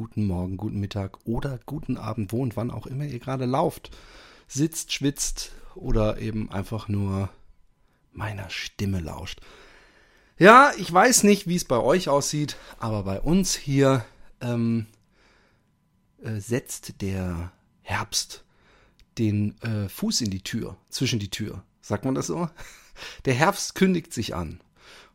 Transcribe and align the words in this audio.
Guten 0.00 0.24
Morgen, 0.24 0.56
guten 0.56 0.80
Mittag 0.80 1.18
oder 1.26 1.60
guten 1.66 1.98
Abend, 1.98 2.32
wo 2.32 2.40
und 2.40 2.56
wann 2.56 2.70
auch 2.70 2.86
immer 2.86 3.04
ihr 3.04 3.18
gerade 3.18 3.44
lauft, 3.44 3.90
sitzt, 4.48 4.94
schwitzt 4.94 5.52
oder 5.74 6.16
eben 6.16 6.50
einfach 6.50 6.88
nur 6.88 7.28
meiner 8.10 8.48
Stimme 8.48 9.00
lauscht. 9.00 9.42
Ja, 10.38 10.72
ich 10.78 10.90
weiß 10.90 11.24
nicht, 11.24 11.48
wie 11.48 11.56
es 11.56 11.66
bei 11.66 11.76
euch 11.76 12.08
aussieht, 12.08 12.56
aber 12.78 13.02
bei 13.02 13.20
uns 13.20 13.54
hier 13.54 14.02
ähm, 14.40 14.86
äh, 16.22 16.40
setzt 16.40 17.02
der 17.02 17.52
Herbst 17.82 18.42
den 19.18 19.60
äh, 19.60 19.86
Fuß 19.90 20.22
in 20.22 20.30
die 20.30 20.42
Tür, 20.42 20.78
zwischen 20.88 21.18
die 21.18 21.30
Tür. 21.30 21.62
Sagt 21.82 22.06
man 22.06 22.14
das 22.14 22.28
so? 22.28 22.48
Der 23.26 23.34
Herbst 23.34 23.74
kündigt 23.74 24.14
sich 24.14 24.34
an. 24.34 24.60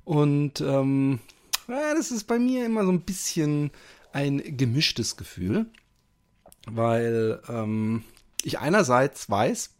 Und 0.03 0.61
ähm, 0.61 1.21
ja, 1.67 1.95
das 1.95 2.11
ist 2.11 2.25
bei 2.25 2.37
mir 2.37 2.67
immer 2.67 2.85
so 2.85 2.91
ein 2.91 3.01
bisschen 3.01 3.71
ein 4.15 4.55
gemischtes 4.55 5.17
Gefühl, 5.17 5.65
weil 6.67 7.41
ähm, 7.49 8.05
ich 8.43 8.59
einerseits 8.59 9.29
weiß, 9.29 9.71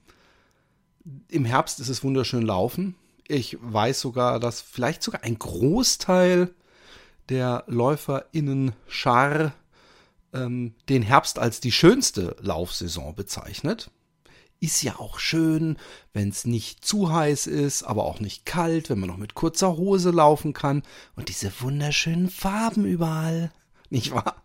im 1.30 1.45
Herbst 1.45 1.80
ist 1.80 1.88
es 1.88 2.03
wunderschön 2.03 2.41
laufen. 2.41 2.95
Ich 3.28 3.58
weiß 3.61 4.02
sogar, 4.02 4.41
dass 4.41 4.59
vielleicht 4.59 5.03
sogar 5.03 5.23
ein 5.23 5.39
Großteil 5.39 6.53
der 7.30 7.63
LäuferInnen 7.67 8.73
Schar 8.89 9.53
ähm, 10.33 10.75
den 10.89 11.02
Herbst 11.02 11.39
als 11.39 11.61
die 11.61 11.72
schönste 11.72 12.36
Laufsaison 12.41 13.16
bezeichnet. 13.16 13.89
Ist 14.59 14.83
ja 14.83 15.00
auch 15.00 15.19
schön, 15.19 15.78
wenn 16.11 16.28
es 16.28 16.45
nicht 16.45 16.83
zu 16.83 17.09
heiß 17.11 17.47
ist, 17.47 17.83
aber 17.83 18.03
auch 18.03 18.19
nicht 18.19 18.45
kalt, 18.45 18.89
wenn 18.89 19.00
man 19.00 19.09
noch 19.09 19.17
mit 19.17 19.33
kurzer 19.33 19.78
Hose 19.78 20.11
laufen 20.11 20.52
kann 20.52 20.83
und 21.16 21.30
diese 21.30 21.52
wunderschönen 21.61 22.30
Farben 22.30 22.86
überall. 22.86 23.52
Nicht 23.95 24.11
wahr? 24.11 24.43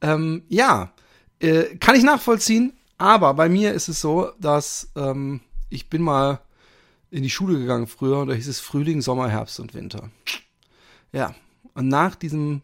Ähm, 0.00 0.42
ja, 0.48 0.92
äh, 1.38 1.76
kann 1.76 1.94
ich 1.94 2.02
nachvollziehen, 2.02 2.72
aber 2.96 3.32
bei 3.34 3.48
mir 3.48 3.72
ist 3.72 3.86
es 3.86 4.00
so, 4.00 4.32
dass 4.40 4.90
ähm, 4.96 5.40
ich 5.70 5.88
bin 5.88 6.02
mal 6.02 6.40
in 7.12 7.22
die 7.22 7.30
Schule 7.30 7.60
gegangen 7.60 7.86
früher 7.86 8.18
und 8.18 8.26
da 8.26 8.34
hieß 8.34 8.48
es 8.48 8.58
Frühling, 8.58 9.00
Sommer, 9.00 9.28
Herbst 9.28 9.60
und 9.60 9.72
Winter. 9.72 10.10
Ja, 11.12 11.36
und 11.74 11.86
nach 11.86 12.16
diesem 12.16 12.62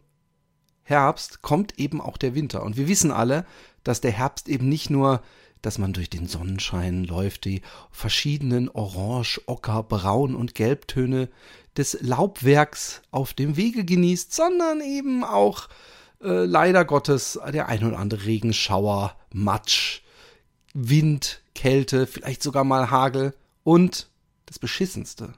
Herbst 0.82 1.40
kommt 1.40 1.78
eben 1.78 2.00
auch 2.00 2.16
der 2.16 2.34
Winter. 2.34 2.64
Und 2.64 2.76
wir 2.76 2.88
wissen 2.88 3.12
alle, 3.12 3.46
dass 3.84 4.00
der 4.00 4.10
Herbst 4.10 4.48
eben 4.48 4.68
nicht 4.68 4.90
nur 4.90 5.22
dass 5.62 5.78
man 5.78 5.94
durch 5.94 6.10
den 6.10 6.26
Sonnenschein 6.26 7.04
läuft, 7.04 7.46
die 7.46 7.62
verschiedenen 7.90 8.68
Orange, 8.68 9.40
Ocker, 9.46 9.82
Braun 9.82 10.34
und 10.34 10.54
Gelbtöne 10.54 11.30
des 11.76 11.96
Laubwerks 12.02 13.00
auf 13.10 13.32
dem 13.32 13.56
Wege 13.56 13.84
genießt, 13.84 14.34
sondern 14.34 14.82
eben 14.82 15.24
auch 15.24 15.68
äh, 16.20 16.44
leider 16.44 16.84
Gottes 16.84 17.38
der 17.52 17.68
ein 17.68 17.84
oder 17.84 17.98
andere 17.98 18.24
Regenschauer, 18.24 19.16
Matsch, 19.32 20.02
Wind, 20.72 21.42
Kälte, 21.54 22.06
vielleicht 22.06 22.42
sogar 22.42 22.64
mal 22.64 22.90
Hagel 22.90 23.34
und 23.62 24.08
das 24.46 24.58
Beschissenste 24.58 25.34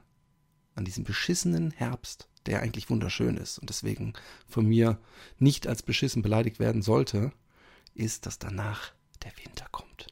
an 0.75 0.85
diesem 0.85 1.03
beschissenen 1.03 1.71
Herbst, 1.71 2.27
der 2.45 2.61
eigentlich 2.61 2.89
wunderschön 2.89 3.37
ist 3.37 3.59
und 3.59 3.69
deswegen 3.69 4.13
von 4.47 4.65
mir 4.65 4.97
nicht 5.39 5.67
als 5.67 5.83
beschissen 5.83 6.21
beleidigt 6.21 6.59
werden 6.59 6.81
sollte, 6.81 7.31
ist, 7.93 8.25
dass 8.25 8.39
danach 8.39 8.91
der 9.23 9.31
Winter 9.43 9.65
kommt. 9.71 10.07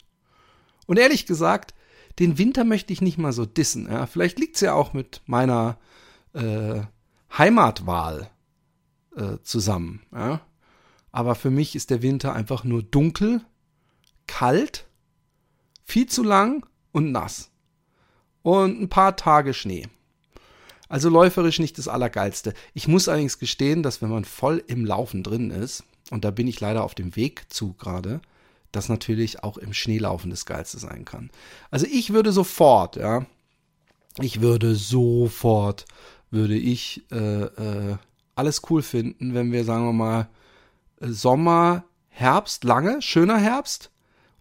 Und 0.88 0.98
ehrlich 1.00 1.25
gesagt, 1.25 1.74
den 2.20 2.38
Winter 2.38 2.64
möchte 2.64 2.94
ich 2.94 3.02
nicht 3.02 3.18
mal 3.18 3.34
so 3.34 3.46
dissen. 3.46 3.88
Ja. 3.92 4.08
Vielleicht 4.08 4.40
liegt 4.40 4.56
es 4.56 4.62
ja 4.62 4.74
auch 4.74 4.94
mit 4.94 5.22
meiner 5.25 5.78
äh, 6.34 6.81
Heimatwahl 7.38 8.30
äh, 9.16 9.38
zusammen. 9.44 10.02
Ja. 10.14 10.42
Aber 11.16 11.36
für 11.36 11.50
mich 11.50 11.78
ist 11.78 11.92
der 11.92 12.02
Winter 12.02 12.34
einfach 12.34 12.66
nur 12.66 12.84
dunkel, 12.84 13.40
kalt, 14.28 14.86
viel 15.86 16.08
zu 16.08 16.24
lang 16.24 16.66
und 16.92 17.14
nass. 17.14 17.52
Und 18.42 18.81
ein 18.81 18.90
paar 18.90 19.16
Tage 19.16 19.54
Schnee. 19.54 19.88
Also 20.90 21.08
läuferisch 21.08 21.59
nicht 21.59 21.78
das 21.78 21.88
Allergeilste. 21.88 22.54
Ich 22.74 22.90
muss 22.90 23.08
allerdings 23.08 23.40
gestehen, 23.40 23.81
dass 23.81 24.02
wenn 24.02 24.09
man 24.09 24.25
voll 24.25 24.62
im 24.68 24.84
Laufen 24.84 25.24
drin 25.24 25.52
ist, 25.52 25.86
und 26.12 26.25
da 26.25 26.31
bin 26.31 26.48
ich 26.48 26.59
leider 26.59 26.84
auf 26.84 26.96
dem 26.96 27.16
Weg 27.16 27.46
zu 27.48 27.75
gerade, 27.75 28.20
das 28.74 28.90
natürlich 28.90 29.42
auch 29.42 29.58
im 29.58 29.74
Schneelaufen 29.74 30.31
das 30.31 30.46
Geilste 30.46 30.80
sein 30.80 31.06
kann. 31.06 31.31
Also 31.72 31.88
ich 31.90 32.12
würde 32.12 32.34
sofort, 32.34 32.98
ja, 32.98 33.25
ich 34.20 34.42
würde 34.42 34.75
sofort, 34.75 35.86
würde 36.30 36.58
ich 36.58 37.06
äh, 37.09 37.44
äh, 37.44 37.96
alles 38.36 38.64
cool 38.70 38.81
finden, 38.81 39.34
wenn 39.34 39.54
wir, 39.54 39.64
sagen 39.64 39.86
wir 39.86 39.94
mal, 39.94 40.28
Sommer, 41.00 41.85
Herbst, 42.09 42.63
lange, 42.63 43.01
schöner 43.01 43.38
Herbst 43.38 43.91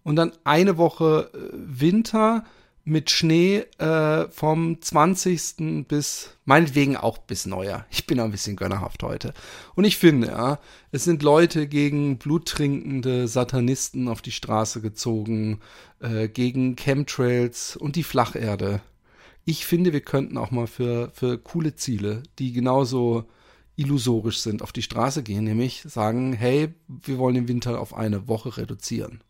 und 0.03 0.15
dann 0.15 0.31
eine 0.43 0.77
Woche 0.77 1.31
äh, 1.33 1.49
Winter 1.53 2.45
mit 2.85 3.09
Schnee 3.09 3.65
äh, 3.79 4.29
vom 4.29 4.79
20. 4.79 5.87
bis 5.87 6.37
meinetwegen 6.45 6.95
auch 6.95 7.17
bis 7.17 7.47
Neujahr. 7.47 7.85
Ich 7.89 8.05
bin 8.05 8.19
ein 8.19 8.29
bisschen 8.29 8.55
gönnerhaft 8.55 9.01
heute. 9.01 9.33
Und 9.73 9.85
ich 9.85 9.97
finde, 9.97 10.27
ja, 10.27 10.59
es 10.91 11.03
sind 11.03 11.23
Leute 11.23 11.67
gegen 11.67 12.19
bluttrinkende 12.19 13.27
Satanisten 13.27 14.07
auf 14.07 14.21
die 14.21 14.31
Straße 14.31 14.81
gezogen, 14.81 15.59
äh, 15.99 16.29
gegen 16.29 16.75
Chemtrails 16.75 17.75
und 17.75 17.95
die 17.95 18.03
Flacherde. 18.03 18.81
Ich 19.45 19.65
finde, 19.65 19.91
wir 19.91 20.01
könnten 20.01 20.37
auch 20.37 20.51
mal 20.51 20.67
für, 20.67 21.09
für 21.13 21.39
coole 21.39 21.75
Ziele, 21.75 22.21
die 22.37 22.53
genauso 22.53 23.25
illusorisch 23.75 24.39
sind, 24.39 24.61
auf 24.61 24.71
die 24.71 24.81
Straße 24.81 25.23
gehen, 25.23 25.43
nämlich 25.43 25.83
sagen, 25.87 26.33
hey, 26.33 26.73
wir 26.87 27.17
wollen 27.17 27.35
den 27.35 27.47
Winter 27.47 27.79
auf 27.79 27.93
eine 27.93 28.27
Woche 28.27 28.57
reduzieren 28.57 29.21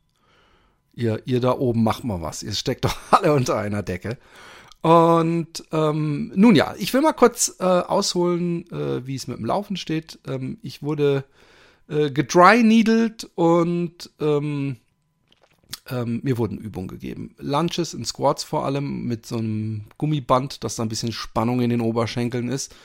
ihr, 0.95 1.22
ihr 1.25 1.39
da 1.39 1.57
oben 1.57 1.83
macht 1.83 2.03
mal 2.03 2.22
was. 2.22 2.44
Ihr 2.44 2.53
steckt 2.53 2.85
doch 2.85 2.95
alle 3.11 3.34
unter 3.34 3.57
einer 3.57 3.84
Decke. 3.84 4.17
Und 4.81 5.63
ähm, 5.72 6.31
nun 6.35 6.55
ja, 6.55 6.75
ich 6.78 6.94
will 6.94 7.01
mal 7.01 7.13
kurz 7.13 7.55
äh, 7.59 7.63
ausholen, 7.63 8.69
äh, 8.72 9.05
wie 9.05 9.16
es 9.16 9.28
mit 9.28 9.38
dem 9.38 9.45
Laufen 9.45 9.78
steht. 9.78 10.19
Ähm, 10.28 10.59
ich 10.61 10.84
wurde 10.84 11.25
äh, 11.89 12.11
gedry-needled 12.11 13.29
und 13.34 14.11
ähm, 14.19 14.78
ähm, 15.89 16.19
mir 16.23 16.38
wurden 16.38 16.59
Übungen 16.59 16.88
gegeben. 16.88 17.34
Lunches 17.39 17.95
und 17.95 18.05
Squats 18.05 18.44
vor 18.44 18.66
allem 18.66 19.05
mit 19.05 19.25
so 19.25 19.38
einem 19.38 19.85
Gummiband, 19.97 20.63
dass 20.63 20.75
da 20.75 20.84
ein 20.84 20.89
bisschen 20.89 21.11
Spannung 21.11 21.61
in 21.61 21.72
den 21.72 21.81
Oberschenkeln 21.81 22.47
ist. 22.50 22.75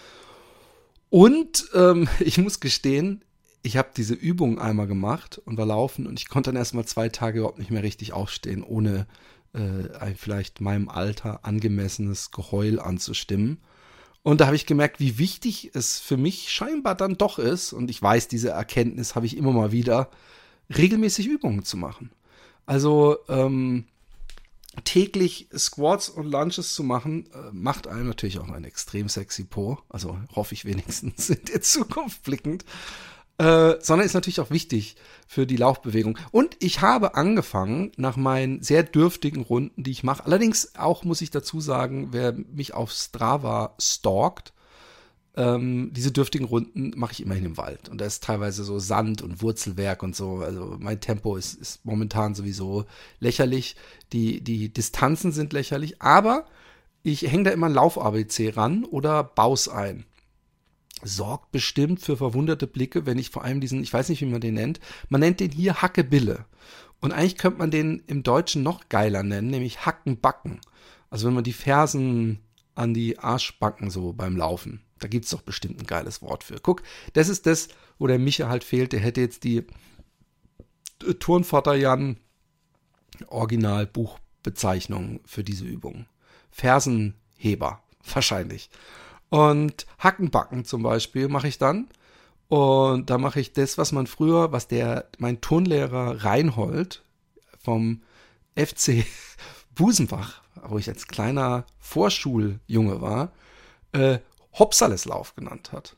Und 1.11 1.69
ähm, 1.75 2.09
ich 2.21 2.39
muss 2.39 2.61
gestehen, 2.61 3.23
ich 3.63 3.77
habe 3.77 3.91
diese 3.95 4.15
Übung 4.15 4.59
einmal 4.59 4.87
gemacht 4.87 5.41
und 5.45 5.59
war 5.59 5.67
laufen 5.67 6.07
und 6.07 6.19
ich 6.19 6.29
konnte 6.29 6.51
dann 6.51 6.57
erstmal 6.57 6.87
zwei 6.87 7.11
Tage 7.11 7.41
überhaupt 7.41 7.59
nicht 7.59 7.71
mehr 7.71 7.83
richtig 7.83 8.15
aufstehen, 8.15 8.63
ohne 8.63 9.07
äh, 9.53 9.95
ein 9.99 10.17
vielleicht 10.17 10.63
meinem 10.63 10.89
Alter 10.89 11.45
angemessenes 11.45 12.31
Geheul 12.31 12.81
anzustimmen. 12.81 13.59
Und 14.23 14.41
da 14.41 14.47
habe 14.47 14.57
ich 14.57 14.67
gemerkt, 14.67 15.01
wie 15.01 15.19
wichtig 15.19 15.71
es 15.75 15.99
für 15.99 16.17
mich 16.17 16.51
scheinbar 16.51 16.95
dann 16.95 17.17
doch 17.17 17.39
ist, 17.39 17.73
und 17.73 17.91
ich 17.91 18.01
weiß, 18.01 18.29
diese 18.29 18.51
Erkenntnis 18.51 19.15
habe 19.15 19.27
ich 19.27 19.37
immer 19.37 19.53
mal 19.53 19.73
wieder, 19.73 20.11
regelmäßig 20.75 21.27
Übungen 21.27 21.65
zu 21.65 21.77
machen. 21.77 22.13
Also 22.67 23.19
ähm, 23.29 23.87
täglich 24.85 25.49
Squats 25.57 26.09
und 26.09 26.27
Lunches 26.27 26.75
zu 26.75 26.85
machen, 26.85 27.27
äh, 27.33 27.51
macht 27.53 27.87
einem 27.87 28.09
natürlich 28.09 28.39
auch 28.39 28.49
ein 28.49 28.65
extrem 28.65 29.09
sexy 29.09 29.45
Po. 29.45 29.79
Also 29.89 30.19
hoffe 30.35 30.55
ich 30.55 30.65
wenigstens 30.65 31.31
in 31.31 31.45
der 31.47 31.61
Zukunft 31.61 32.23
blickend. 32.23 32.65
Äh, 33.39 33.79
sondern 33.81 34.05
ist 34.05 34.13
natürlich 34.13 34.41
auch 34.41 34.51
wichtig 34.51 34.97
für 35.27 35.47
die 35.47 35.57
Laufbewegung. 35.57 36.19
Und 36.31 36.59
ich 36.61 36.83
habe 36.83 37.15
angefangen 37.15 37.91
nach 37.97 38.19
meinen 38.19 38.63
sehr 38.63 38.83
dürftigen 38.83 39.41
Runden, 39.41 39.83
die 39.83 39.93
ich 39.93 40.03
mache. 40.03 40.27
Allerdings 40.27 40.75
auch 40.77 41.05
muss 41.05 41.23
ich 41.23 41.31
dazu 41.31 41.59
sagen, 41.59 42.09
wer 42.11 42.33
mich 42.33 42.75
auf 42.75 42.93
Strava 42.93 43.75
stalkt, 43.81 44.53
ähm, 45.37 45.93
diese 45.93 46.11
dürftigen 46.11 46.45
Runden 46.45 46.93
mache 46.97 47.13
ich 47.13 47.23
immerhin 47.23 47.47
im 47.47 47.57
Wald. 47.57 47.89
Und 47.89 48.01
da 48.01 48.05
ist 48.05 48.25
teilweise 48.25 48.65
so 48.65 48.79
Sand 48.79 49.23
und 49.23 49.43
Wurzelwerk 49.43 50.03
und 50.03 50.17
so. 50.17 50.39
Also 50.39 50.77
mein 50.79 51.01
Tempo 51.01 51.37
ist, 51.37 51.55
ist 51.55 51.85
momentan 51.85 52.35
sowieso 52.35 52.85
lächerlich. 53.21 53.77
Die, 54.13 54.41
die 54.41 54.73
Distanzen 54.73 55.33
sind 55.33 55.53
lächerlich, 55.53 56.03
aber 56.03 56.47
ich 57.03 57.23
hänge 57.23 57.45
da 57.45 57.51
immer 57.51 57.67
ein 57.67 57.75
Lauf-ABC 57.75 58.51
ran 58.51 58.85
oder 58.85 59.23
baus 59.25 59.69
ein. 59.69 60.05
sorgt 61.03 61.53
bestimmt 61.53 62.01
für 62.01 62.17
verwunderte 62.17 62.67
Blicke, 62.67 63.07
wenn 63.07 63.19
ich 63.19 63.31
vor 63.31 63.43
allem 63.45 63.61
diesen, 63.61 63.83
ich 63.83 63.93
weiß 63.93 64.11
nicht, 64.11 64.21
wie 64.21 64.27
man 64.27 64.41
den 64.41 64.55
nennt, 64.55 64.81
man 65.09 65.21
nennt 65.21 65.41
den 65.41 65.51
hier 65.51 65.81
Hackebille. 65.81 66.45
Und 67.01 67.13
eigentlich 67.13 67.39
könnte 67.39 67.59
man 67.59 67.71
den 67.71 68.03
im 68.07 68.23
Deutschen 68.23 68.63
noch 68.63 68.89
geiler 68.91 69.23
nennen, 69.23 69.49
nämlich 69.49 69.87
Hackenbacken. 69.87 70.61
Also 71.09 71.27
wenn 71.27 71.35
man 71.35 71.45
die 71.45 71.55
Fersen 71.55 72.41
an 72.75 72.93
die 72.93 73.19
Arschbacken 73.19 73.91
so 73.91 74.13
beim 74.13 74.37
Laufen. 74.37 74.83
Da 75.01 75.09
gibt 75.09 75.25
es 75.25 75.31
doch 75.31 75.43
bestimmt 75.43 75.81
ein 75.81 75.87
geiles 75.87 76.23
Wort 76.23 76.45
für. 76.45 76.61
Guck, 76.61 76.83
das 77.15 77.29
ist 77.29 77.47
das, 77.47 77.69
wo 77.99 78.07
der 78.07 78.19
Micha 78.19 78.49
halt 78.49 78.65
fehlt. 78.65 78.93
Der 78.93 79.01
hätte 79.01 79.21
jetzt 79.21 79.45
die 79.45 79.59
äh, 81.07 81.15
Turnvater 81.19 81.75
Jan 81.75 82.19
Originalbuchbezeichnung 83.27 85.21
für 85.25 85.45
diese 85.45 85.65
Übung. 85.65 86.07
Fersenheber, 86.51 87.83
wahrscheinlich. 88.13 88.71
Und 89.29 89.87
Hackenbacken 89.99 90.65
zum 90.65 90.83
Beispiel 90.83 91.29
mache 91.29 91.49
ich 91.49 91.59
dann. 91.59 91.89
Und 92.49 93.11
da 93.11 93.19
mache 93.19 93.41
ich 93.41 93.53
das, 93.53 93.79
was 93.79 93.93
man 93.93 94.09
früher, 94.09 94.51
was 94.51 94.67
der, 94.67 95.09
mein 95.19 95.41
Turnlehrer 95.41 96.25
Reinhold 96.25 97.03
vom 97.59 98.03
FC 98.57 99.05
Busenbach, 99.75 100.43
wo 100.65 100.77
ich 100.77 100.89
als 100.89 101.07
kleiner 101.07 101.65
Vorschuljunge 101.79 103.01
war, 103.01 103.33
äh, 103.93 104.19
Hopsaleslauf 104.59 105.35
genannt 105.35 105.73
hat. 105.73 105.97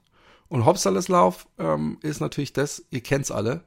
Und 0.49 0.67
Hopsaleslauf 0.67 1.47
ähm, 1.59 1.99
ist 2.03 2.21
natürlich 2.21 2.53
das, 2.53 2.85
ihr 2.91 3.01
kennt's 3.01 3.31
alle, 3.31 3.65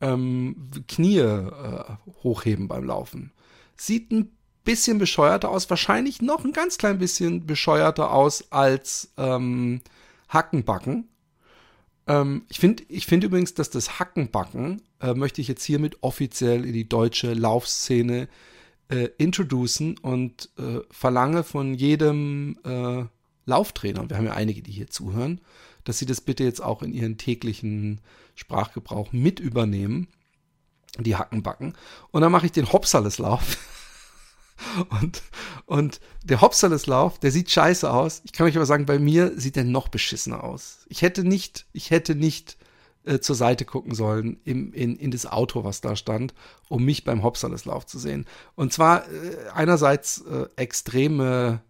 ähm, 0.00 0.70
Knie 0.86 1.18
äh, 1.18 1.84
hochheben 2.22 2.68
beim 2.68 2.84
Laufen. 2.84 3.32
Sieht 3.76 4.12
ein 4.12 4.36
bisschen 4.64 4.98
bescheuerter 4.98 5.50
aus, 5.50 5.68
wahrscheinlich 5.70 6.22
noch 6.22 6.44
ein 6.44 6.52
ganz 6.52 6.78
klein 6.78 6.98
bisschen 6.98 7.46
bescheuerter 7.46 8.12
aus 8.12 8.52
als 8.52 9.12
ähm, 9.16 9.80
Hackenbacken. 10.28 11.08
Ähm, 12.06 12.44
ich 12.48 12.60
finde 12.60 12.84
ich 12.88 13.06
find 13.06 13.24
übrigens, 13.24 13.54
dass 13.54 13.70
das 13.70 13.98
Hackenbacken 13.98 14.82
äh, 15.00 15.14
möchte 15.14 15.40
ich 15.40 15.48
jetzt 15.48 15.64
hiermit 15.64 15.98
offiziell 16.02 16.64
in 16.64 16.72
die 16.72 16.88
deutsche 16.88 17.34
Laufszene 17.34 18.28
äh, 18.88 19.08
introducen 19.18 19.98
und 19.98 20.50
äh, 20.58 20.80
verlange 20.90 21.44
von 21.44 21.74
jedem 21.74 22.58
äh, 22.64 23.04
Lauftrainer, 23.48 24.00
und 24.00 24.10
wir 24.10 24.16
haben 24.16 24.26
ja 24.26 24.34
einige, 24.34 24.62
die 24.62 24.72
hier 24.72 24.88
zuhören, 24.88 25.40
dass 25.84 25.98
sie 25.98 26.06
das 26.06 26.20
bitte 26.20 26.44
jetzt 26.44 26.62
auch 26.62 26.82
in 26.82 26.92
ihren 26.92 27.16
täglichen 27.18 28.00
Sprachgebrauch 28.34 29.12
mit 29.12 29.40
übernehmen, 29.40 30.08
die 30.98 31.16
Hackenbacken. 31.16 31.74
Und 32.10 32.20
dann 32.20 32.32
mache 32.32 32.46
ich 32.46 32.52
den 32.52 32.72
Hopsaleslauf. 32.72 33.56
und, 35.00 35.22
und 35.66 36.00
der 36.24 36.40
Hopsaleslauf, 36.40 37.18
der 37.18 37.30
sieht 37.30 37.50
scheiße 37.50 37.90
aus. 37.90 38.20
Ich 38.24 38.32
kann 38.32 38.46
euch 38.46 38.56
aber 38.56 38.66
sagen, 38.66 38.86
bei 38.86 38.98
mir 38.98 39.38
sieht 39.38 39.56
der 39.56 39.64
noch 39.64 39.88
beschissener 39.88 40.44
aus. 40.44 40.84
Ich 40.88 41.02
hätte 41.02 41.24
nicht, 41.24 41.66
ich 41.72 41.90
hätte 41.90 42.14
nicht 42.14 42.58
äh, 43.04 43.20
zur 43.20 43.36
Seite 43.36 43.64
gucken 43.64 43.94
sollen 43.94 44.40
im, 44.44 44.72
in, 44.74 44.96
in 44.96 45.10
das 45.10 45.24
Auto, 45.24 45.64
was 45.64 45.80
da 45.80 45.96
stand, 45.96 46.34
um 46.68 46.84
mich 46.84 47.04
beim 47.04 47.22
Hopsaleslauf 47.22 47.86
zu 47.86 47.98
sehen. 47.98 48.26
Und 48.54 48.72
zwar 48.72 49.08
äh, 49.08 49.48
einerseits 49.54 50.20
äh, 50.22 50.46
extreme, 50.56 51.62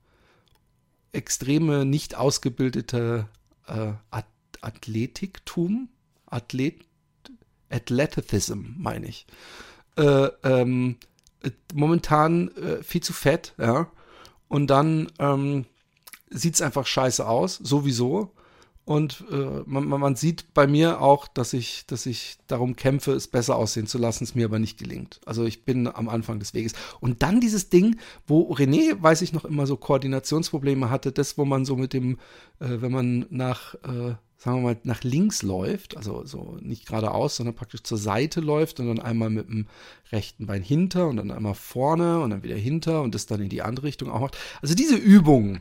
extreme 1.12 1.84
nicht 1.84 2.14
ausgebildete 2.16 3.28
äh, 3.66 3.92
Athletiktum, 4.60 5.88
Athlet, 6.26 6.84
Athleticism, 7.70 8.74
meine 8.76 9.06
ich. 9.06 9.26
Äh, 9.96 10.28
ähm, 10.42 10.96
momentan 11.74 12.48
äh, 12.56 12.82
viel 12.82 13.02
zu 13.02 13.12
fett, 13.12 13.54
ja. 13.58 13.90
Und 14.48 14.68
dann 14.68 15.12
ähm, 15.18 15.66
sieht 16.30 16.54
es 16.54 16.62
einfach 16.62 16.86
scheiße 16.86 17.26
aus, 17.26 17.56
sowieso. 17.56 18.34
Und 18.88 19.26
äh, 19.30 19.64
man, 19.66 19.86
man, 19.86 20.16
sieht 20.16 20.54
bei 20.54 20.66
mir 20.66 21.02
auch, 21.02 21.28
dass 21.28 21.52
ich, 21.52 21.84
dass 21.86 22.06
ich 22.06 22.38
darum 22.46 22.74
kämpfe, 22.74 23.12
es 23.12 23.28
besser 23.28 23.56
aussehen 23.56 23.86
zu 23.86 23.98
lassen, 23.98 24.24
es 24.24 24.34
mir 24.34 24.46
aber 24.46 24.58
nicht 24.58 24.78
gelingt. 24.78 25.20
Also 25.26 25.44
ich 25.44 25.66
bin 25.66 25.86
am 25.86 26.08
Anfang 26.08 26.38
des 26.38 26.54
Weges. 26.54 26.72
Und 26.98 27.22
dann 27.22 27.38
dieses 27.38 27.68
Ding, 27.68 27.98
wo 28.26 28.50
René, 28.50 28.96
weiß 28.98 29.20
ich 29.20 29.34
noch, 29.34 29.44
immer 29.44 29.66
so 29.66 29.76
Koordinationsprobleme 29.76 30.88
hatte, 30.88 31.12
das, 31.12 31.36
wo 31.36 31.44
man 31.44 31.66
so 31.66 31.76
mit 31.76 31.92
dem, 31.92 32.12
äh, 32.60 32.80
wenn 32.80 32.90
man 32.90 33.26
nach, 33.28 33.74
äh, 33.74 34.14
sagen 34.38 34.56
wir 34.56 34.62
mal, 34.62 34.76
nach 34.84 35.02
links 35.02 35.42
läuft, 35.42 35.98
also 35.98 36.24
so 36.24 36.56
nicht 36.62 36.86
geradeaus, 36.86 37.36
sondern 37.36 37.56
praktisch 37.56 37.82
zur 37.82 37.98
Seite 37.98 38.40
läuft 38.40 38.80
und 38.80 38.88
dann 38.88 39.00
einmal 39.00 39.28
mit 39.28 39.50
dem 39.50 39.66
rechten 40.12 40.46
Bein 40.46 40.62
hinter 40.62 41.08
und 41.08 41.18
dann 41.18 41.30
einmal 41.30 41.54
vorne 41.54 42.20
und 42.20 42.30
dann 42.30 42.42
wieder 42.42 42.56
hinter 42.56 43.02
und 43.02 43.14
das 43.14 43.26
dann 43.26 43.42
in 43.42 43.50
die 43.50 43.60
andere 43.60 43.84
Richtung 43.84 44.10
auch 44.10 44.20
macht. 44.20 44.38
Also 44.62 44.74
diese 44.74 44.96
Übungen, 44.96 45.60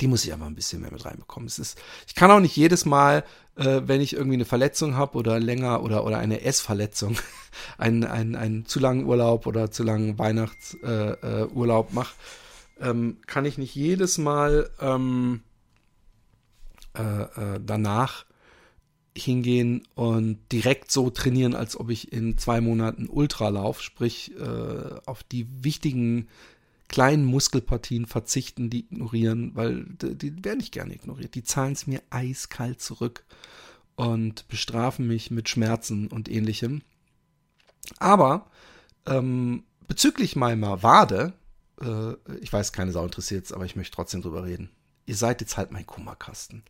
die 0.00 0.06
muss 0.06 0.24
ich 0.24 0.32
einfach 0.32 0.46
ein 0.46 0.54
bisschen 0.54 0.80
mehr 0.80 0.92
mit 0.92 1.04
reinbekommen. 1.04 1.46
Es 1.46 1.58
ist, 1.58 1.78
ich 2.06 2.14
kann 2.14 2.30
auch 2.30 2.40
nicht 2.40 2.56
jedes 2.56 2.84
Mal, 2.84 3.24
äh, 3.56 3.82
wenn 3.84 4.00
ich 4.00 4.14
irgendwie 4.14 4.34
eine 4.36 4.44
Verletzung 4.44 4.96
habe 4.96 5.18
oder 5.18 5.38
länger 5.38 5.82
oder 5.82 6.04
oder 6.04 6.18
eine 6.18 6.42
Essverletzung, 6.42 7.16
einen, 7.78 8.04
einen, 8.04 8.66
zu 8.66 8.80
langen 8.80 9.04
Urlaub 9.04 9.46
oder 9.46 9.70
zu 9.70 9.82
langen 9.82 10.18
Weihnachtsurlaub 10.18 11.86
äh, 11.86 11.90
äh, 11.90 11.94
mache, 11.94 12.14
ähm, 12.80 13.18
kann 13.26 13.44
ich 13.44 13.58
nicht 13.58 13.74
jedes 13.74 14.18
Mal 14.18 14.70
ähm, 14.80 15.42
äh, 16.94 17.22
äh, 17.22 17.60
danach 17.64 18.26
hingehen 19.16 19.86
und 19.94 20.38
direkt 20.52 20.90
so 20.90 21.10
trainieren, 21.10 21.54
als 21.54 21.78
ob 21.78 21.90
ich 21.90 22.12
in 22.12 22.38
zwei 22.38 22.60
Monaten 22.60 23.08
Ultralauf, 23.08 23.82
sprich 23.82 24.32
äh, 24.38 25.00
auf 25.04 25.22
die 25.22 25.46
wichtigen 25.62 26.28
kleinen 26.92 27.24
Muskelpartien 27.24 28.06
verzichten, 28.06 28.70
die 28.70 28.80
ignorieren, 28.80 29.56
weil 29.56 29.84
die, 29.84 30.14
die 30.16 30.44
werden 30.44 30.58
nicht 30.58 30.72
gerne 30.72 30.94
ignoriert. 30.94 31.34
Die 31.34 31.42
zahlen 31.42 31.72
es 31.72 31.88
mir 31.88 32.00
eiskalt 32.10 32.80
zurück 32.80 33.24
und 33.96 34.46
bestrafen 34.46 35.08
mich 35.08 35.32
mit 35.32 35.48
Schmerzen 35.48 36.06
und 36.06 36.28
ähnlichem. 36.28 36.82
Aber 37.98 38.46
ähm, 39.06 39.64
bezüglich 39.88 40.36
meiner 40.36 40.84
Wade, 40.84 41.32
äh, 41.80 42.14
ich 42.40 42.52
weiß, 42.52 42.72
keine 42.72 42.92
Sau 42.92 43.04
interessiert 43.04 43.52
aber 43.52 43.64
ich 43.64 43.74
möchte 43.74 43.96
trotzdem 43.96 44.22
drüber 44.22 44.44
reden. 44.44 44.70
Ihr 45.06 45.16
seid 45.16 45.40
jetzt 45.40 45.56
halt 45.56 45.72
mein 45.72 45.86
Kummerkasten. 45.86 46.62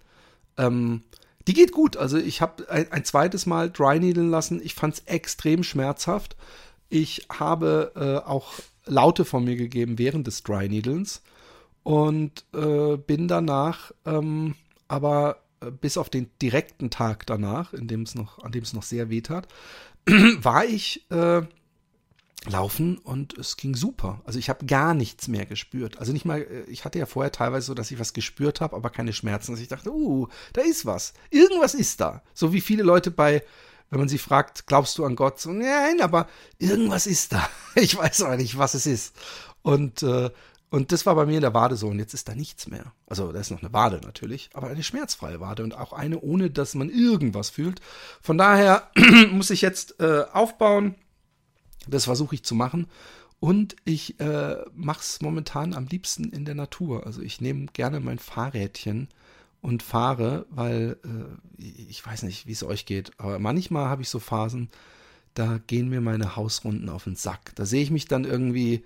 Ähm, 0.57 1.03
die 1.47 1.55
geht 1.55 1.73
gut. 1.73 1.97
Also 1.97 2.17
ich 2.17 2.41
habe 2.41 2.69
ein, 2.71 2.91
ein, 2.93 3.05
zweites 3.05 3.47
Mal 3.47 3.71
dry 3.71 3.99
needlen 3.99 4.31
lassen. 4.31 4.61
Ich 4.63 4.75
fand 4.75 4.95
es 4.95 5.01
extrem 5.07 5.65
schmerzhaft. 5.65 6.37
Ich 6.89 7.27
habe 7.31 7.93
äh, 7.97 8.29
auch 8.29 8.53
Laute 8.87 9.25
von 9.25 9.45
mir 9.45 9.57
gegeben 9.57 9.99
während 9.99 10.27
des 10.27 10.43
Dry 10.43 10.69
Needlens 10.69 11.23
und 11.83 12.45
äh, 12.55 12.97
bin 12.97 13.29
danach 13.29 13.93
ähm, 14.05 14.55
aber 14.89 15.43
äh, 15.61 15.71
bis 15.71 15.97
auf 15.97 16.11
den 16.11 16.31
direkten 16.41 16.91
Tag 16.91 17.27
danach, 17.27 17.73
in 17.73 17.89
dem 17.89 18.03
es 18.03 18.15
noch, 18.15 18.39
an 18.41 18.53
dem 18.53 18.63
es 18.63 18.73
noch 18.73 18.83
sehr 18.83 19.09
weh 19.09 19.23
tat, 19.23 19.49
war 20.07 20.65
ich 20.65 21.11
äh, 21.11 21.43
laufen 22.47 22.99
und 22.99 23.39
es 23.39 23.57
ging 23.57 23.75
super. 23.75 24.21
Also 24.25 24.39
ich 24.39 24.49
habe 24.49 24.67
gar 24.67 24.95
nichts 24.95 25.29
mehr 25.29 25.47
gespürt. 25.47 25.99
Also 25.99 26.13
nicht 26.13 26.25
mal, 26.25 26.41
äh, 26.41 26.65
ich 26.69 26.85
hatte 26.85 26.99
ja 26.99 27.07
vorher 27.07 27.33
teilweise 27.33 27.67
so, 27.67 27.75
dass 27.75 27.91
ich 27.91 27.99
was 27.99 28.13
gespürt 28.13 28.61
habe, 28.61 28.77
aber 28.77 28.91
keine 28.91 29.13
Schmerzen. 29.13 29.53
Also 29.53 29.63
ich 29.63 29.69
dachte, 29.69 29.93
uh, 29.93 30.29
da 30.53 30.63
ist 30.63 30.85
was. 30.85 31.15
Irgendwas 31.31 31.75
ist 31.75 32.01
da. 32.01 32.23
So 32.35 32.53
wie 32.53 32.61
viele 32.61 32.83
Leute 32.83 33.11
bei 33.11 33.43
wenn 33.93 33.99
man 33.99 34.09
sie 34.09 34.17
fragt, 34.17 34.67
glaubst 34.67 34.97
du 34.97 35.05
an 35.05 35.17
Gott? 35.17 35.39
So, 35.39 35.53
nein, 35.53 36.01
aber 36.01 36.27
irgendwas 36.59 37.07
ist 37.07 37.35
da. 37.35 37.47
Ich 37.75 37.95
weiß 37.95 38.23
aber 38.23 38.39
nicht, 38.39 38.57
was 38.57 38.73
es 38.73 38.87
ist. 38.87 39.15
Und, 39.61 40.03
äh, 40.03 40.31
und 40.71 40.93
das 40.93 41.05
war 41.05 41.15
bei 41.15 41.27
mir 41.27 41.35
in 41.35 41.43
der 41.43 41.53
Wade 41.53 41.77
so. 41.77 41.89
Und 41.89 41.99
jetzt 41.99 42.15
ist 42.15 42.27
da 42.27 42.35
nichts 42.35 42.69
mehr. 42.69 42.95
Also 43.07 43.33
da 43.33 43.39
ist 43.39 43.51
noch 43.51 43.61
eine 43.61 43.75
Wade 43.75 44.01
natürlich, 44.03 44.49
aber 44.55 44.69
eine 44.69 44.83
schmerzfreie 44.83 45.41
Wade 45.41 45.63
und 45.63 45.77
auch 45.77 45.93
eine, 45.93 46.21
ohne 46.21 46.49
dass 46.49 46.75
man 46.75 46.89
irgendwas 46.89 47.51
fühlt. 47.51 47.83
Von 48.23 48.39
daher 48.39 48.91
muss 49.31 49.51
ich 49.51 49.61
jetzt 49.61 50.01
äh, 50.01 50.25
aufbauen. 50.33 50.95
Das 51.87 52.07
versuche 52.07 52.35
ich 52.35 52.45
zu 52.45 52.55
machen. 52.55 52.87
Und 53.41 53.77
ich 53.85 54.19
äh, 54.21 54.57
mache 54.75 55.01
es 55.01 55.21
momentan 55.21 55.75
am 55.75 55.87
liebsten 55.87 56.31
in 56.31 56.47
der 56.47 56.55
Natur. 56.55 57.05
Also 57.05 57.21
ich 57.21 57.43
nehme 57.43 57.67
gerne 57.75 58.01
mein 58.01 58.19
Fahrrädchen 58.19 59.09
und 59.63 59.83
fahre, 59.83 60.45
weil 60.51 60.99
äh, 61.05 61.63
ich 61.63 62.05
weiß 62.05 62.25
nicht, 62.25 62.47
wie 62.47 62.53
es 62.53 62.65
euch 62.65 62.85
geht, 62.85 63.13
aber 63.19 63.39
manchmal 63.39 63.87
habe 63.87 64.03
ich 64.03 64.11
so 64.11 64.19
Phasen, 64.19 64.69
da 65.35 65.59
gehen 65.67 65.89
mir 65.89 66.03
meine 66.03 66.37
Hausrunden 66.37 66.91
auf 66.91 67.05
den 67.05 67.17
Sack. 67.17 67.53
Da 67.55 67.65
sehe 67.65 67.83
ich 67.83 67.91
mich 67.91 68.07
dann 68.07 68.25
irgendwie 68.25 68.83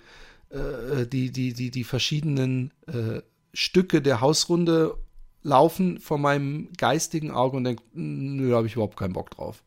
äh, 0.50 1.06
die, 1.06 1.33
die, 1.33 1.54
die, 1.54 1.71
die 1.71 1.85
verschiedenen 1.85 2.73
äh, 2.87 3.23
Stücke 3.52 4.00
der 4.00 4.21
Hausrunde 4.21 4.97
laufen 5.42 5.99
vor 5.99 6.18
meinem 6.18 6.68
geistigen 6.76 7.30
Auge 7.30 7.56
und 7.56 7.64
denke, 7.64 7.83
nö, 7.95 8.50
da 8.50 8.56
habe 8.56 8.66
ich 8.66 8.75
überhaupt 8.75 8.97
keinen 8.97 9.14
Bock 9.14 9.30
drauf. 9.30 9.64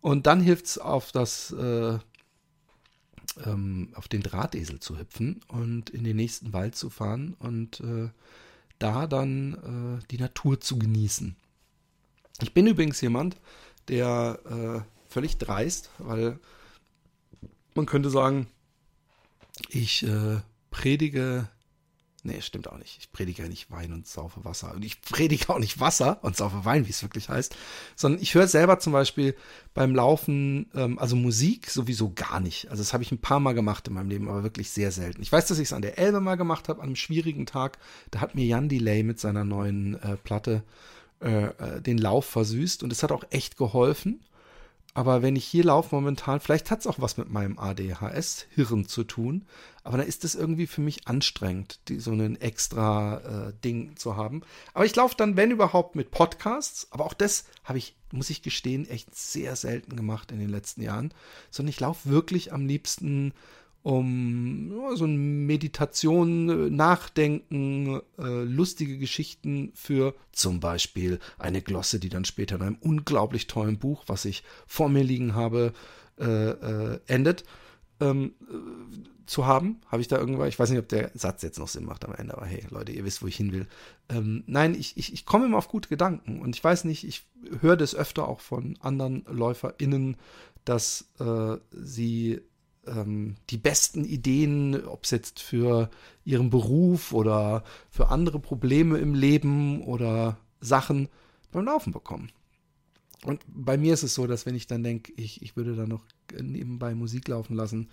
Und 0.00 0.26
dann 0.26 0.40
hilft 0.40 0.66
es 0.66 0.78
auf 0.78 1.12
das 1.12 1.52
äh, 1.52 1.98
ähm, 3.44 3.90
auf 3.94 4.08
den 4.08 4.22
Drahtesel 4.22 4.80
zu 4.80 4.98
hüpfen 4.98 5.40
und 5.48 5.90
in 5.90 6.04
den 6.04 6.16
nächsten 6.16 6.52
Wald 6.52 6.74
zu 6.74 6.90
fahren 6.90 7.36
und 7.38 7.80
äh, 7.80 8.08
da 8.78 9.06
dann 9.06 10.00
äh, 10.00 10.06
die 10.10 10.18
Natur 10.18 10.60
zu 10.60 10.78
genießen. 10.78 11.36
Ich 12.40 12.54
bin 12.54 12.66
übrigens 12.66 13.00
jemand, 13.00 13.36
der 13.88 14.38
äh, 14.48 15.10
völlig 15.10 15.38
dreist, 15.38 15.90
weil 15.98 16.38
man 17.74 17.86
könnte 17.86 18.10
sagen, 18.10 18.46
ich 19.70 20.04
äh, 20.04 20.40
predige, 20.70 21.48
Nee, 22.28 22.42
stimmt 22.42 22.68
auch 22.68 22.76
nicht. 22.76 22.98
Ich 22.98 23.10
predige 23.10 23.42
ja 23.42 23.48
nicht 23.48 23.70
Wein 23.70 23.90
und 23.90 24.06
saufe 24.06 24.44
Wasser. 24.44 24.74
Und 24.74 24.84
ich 24.84 25.00
predige 25.00 25.48
auch 25.48 25.58
nicht 25.58 25.80
Wasser 25.80 26.18
und 26.22 26.36
saufe 26.36 26.66
Wein, 26.66 26.86
wie 26.86 26.90
es 26.90 27.02
wirklich 27.02 27.30
heißt. 27.30 27.56
Sondern 27.96 28.20
ich 28.20 28.34
höre 28.34 28.46
selber 28.46 28.78
zum 28.80 28.92
Beispiel 28.92 29.34
beim 29.72 29.94
Laufen, 29.94 30.70
ähm, 30.74 30.98
also 30.98 31.16
Musik 31.16 31.70
sowieso 31.70 32.12
gar 32.12 32.38
nicht. 32.40 32.70
Also 32.70 32.82
das 32.82 32.92
habe 32.92 33.02
ich 33.02 33.12
ein 33.12 33.20
paar 33.20 33.40
Mal 33.40 33.54
gemacht 33.54 33.88
in 33.88 33.94
meinem 33.94 34.10
Leben, 34.10 34.28
aber 34.28 34.42
wirklich 34.42 34.68
sehr 34.68 34.92
selten. 34.92 35.22
Ich 35.22 35.32
weiß, 35.32 35.46
dass 35.46 35.58
ich 35.58 35.68
es 35.68 35.72
an 35.72 35.80
der 35.80 35.96
Elbe 35.96 36.20
mal 36.20 36.36
gemacht 36.36 36.68
habe, 36.68 36.80
an 36.80 36.88
einem 36.88 36.96
schwierigen 36.96 37.46
Tag. 37.46 37.78
Da 38.10 38.20
hat 38.20 38.34
mir 38.34 38.44
Jan 38.44 38.68
Delay 38.68 39.02
mit 39.02 39.18
seiner 39.18 39.44
neuen 39.44 39.94
äh, 40.02 40.18
Platte 40.18 40.64
äh, 41.22 41.46
äh 41.46 41.80
den 41.80 41.96
Lauf 41.96 42.26
versüßt 42.26 42.82
und 42.82 42.92
es 42.92 43.02
hat 43.02 43.10
auch 43.10 43.24
echt 43.30 43.56
geholfen. 43.56 44.20
Aber 44.94 45.22
wenn 45.22 45.36
ich 45.36 45.44
hier 45.44 45.64
laufe 45.64 45.94
momentan, 45.94 46.40
vielleicht 46.40 46.70
hat 46.70 46.80
es 46.80 46.86
auch 46.86 46.98
was 46.98 47.16
mit 47.18 47.30
meinem 47.30 47.58
ADHS-Hirn 47.58 48.86
zu 48.86 49.04
tun, 49.04 49.46
aber 49.84 49.98
da 49.98 50.02
ist 50.02 50.24
es 50.24 50.34
irgendwie 50.34 50.66
für 50.66 50.80
mich 50.80 51.08
anstrengend, 51.08 51.78
die, 51.88 51.98
so 51.98 52.10
ein 52.10 52.38
extra 52.40 53.48
äh, 53.48 53.52
Ding 53.64 53.96
zu 53.96 54.16
haben. 54.16 54.42
Aber 54.74 54.84
ich 54.84 54.94
laufe 54.94 55.14
dann, 55.16 55.36
wenn 55.36 55.50
überhaupt, 55.50 55.96
mit 55.96 56.10
Podcasts. 56.10 56.88
Aber 56.90 57.06
auch 57.06 57.14
das 57.14 57.46
habe 57.64 57.78
ich, 57.78 57.96
muss 58.12 58.28
ich 58.28 58.42
gestehen, 58.42 58.86
echt 58.86 59.14
sehr 59.16 59.56
selten 59.56 59.96
gemacht 59.96 60.30
in 60.30 60.40
den 60.40 60.50
letzten 60.50 60.82
Jahren. 60.82 61.14
Sondern 61.50 61.70
ich 61.70 61.80
laufe 61.80 62.10
wirklich 62.10 62.52
am 62.52 62.66
liebsten 62.66 63.32
um 63.88 64.70
so 64.96 65.04
eine 65.04 65.16
Meditation, 65.16 66.76
Nachdenken, 66.76 68.02
äh, 68.18 68.42
lustige 68.42 68.98
Geschichten 68.98 69.72
für 69.74 70.14
zum 70.30 70.60
Beispiel 70.60 71.18
eine 71.38 71.62
Glosse, 71.62 71.98
die 71.98 72.10
dann 72.10 72.26
später 72.26 72.56
in 72.56 72.62
einem 72.62 72.78
unglaublich 72.80 73.46
tollen 73.46 73.78
Buch, 73.78 74.04
was 74.06 74.26
ich 74.26 74.44
vor 74.66 74.90
mir 74.90 75.02
liegen 75.02 75.34
habe, 75.34 75.72
äh, 76.20 76.50
äh, 76.50 77.00
endet. 77.06 77.44
Ähm, 77.98 78.34
äh, 78.50 79.24
zu 79.24 79.46
haben, 79.46 79.80
habe 79.86 80.02
ich 80.02 80.08
da 80.08 80.18
irgendwann, 80.18 80.48
ich 80.48 80.58
weiß 80.58 80.68
nicht, 80.68 80.78
ob 80.78 80.88
der 80.88 81.10
Satz 81.14 81.42
jetzt 81.42 81.58
noch 81.58 81.68
Sinn 81.68 81.84
macht 81.86 82.04
am 82.04 82.14
Ende, 82.14 82.36
aber 82.36 82.46
hey, 82.46 82.64
Leute, 82.70 82.92
ihr 82.92 83.04
wisst, 83.06 83.22
wo 83.22 83.26
ich 83.26 83.36
hin 83.36 83.52
will. 83.52 83.66
Ähm, 84.10 84.44
nein, 84.46 84.74
ich, 84.74 84.98
ich, 84.98 85.14
ich 85.14 85.24
komme 85.24 85.46
immer 85.46 85.58
auf 85.58 85.68
gute 85.68 85.88
Gedanken 85.88 86.42
und 86.42 86.54
ich 86.54 86.62
weiß 86.62 86.84
nicht, 86.84 87.04
ich 87.04 87.26
höre 87.60 87.76
das 87.76 87.94
öfter 87.94 88.28
auch 88.28 88.40
von 88.40 88.78
anderen 88.80 89.24
LäuferInnen, 89.30 90.18
dass 90.64 91.10
äh, 91.20 91.56
sie 91.72 92.42
ähm, 92.88 93.36
die 93.50 93.58
besten 93.58 94.04
Ideen, 94.04 94.86
ob 94.86 95.04
es 95.04 95.10
jetzt 95.10 95.40
für 95.40 95.90
ihren 96.24 96.50
Beruf 96.50 97.12
oder 97.12 97.64
für 97.90 98.08
andere 98.08 98.38
Probleme 98.38 98.98
im 98.98 99.14
Leben 99.14 99.82
oder 99.82 100.38
Sachen 100.60 101.08
beim 101.52 101.64
Laufen 101.64 101.92
bekommen. 101.92 102.30
Und 103.24 103.44
bei 103.48 103.76
mir 103.76 103.94
ist 103.94 104.04
es 104.04 104.14
so, 104.14 104.26
dass 104.26 104.46
wenn 104.46 104.54
ich 104.54 104.66
dann 104.66 104.82
denke, 104.82 105.12
ich, 105.16 105.42
ich 105.42 105.56
würde 105.56 105.74
da 105.74 105.86
noch 105.86 106.04
nebenbei 106.40 106.94
Musik 106.94 107.28
laufen 107.28 107.56
lassen, 107.56 107.88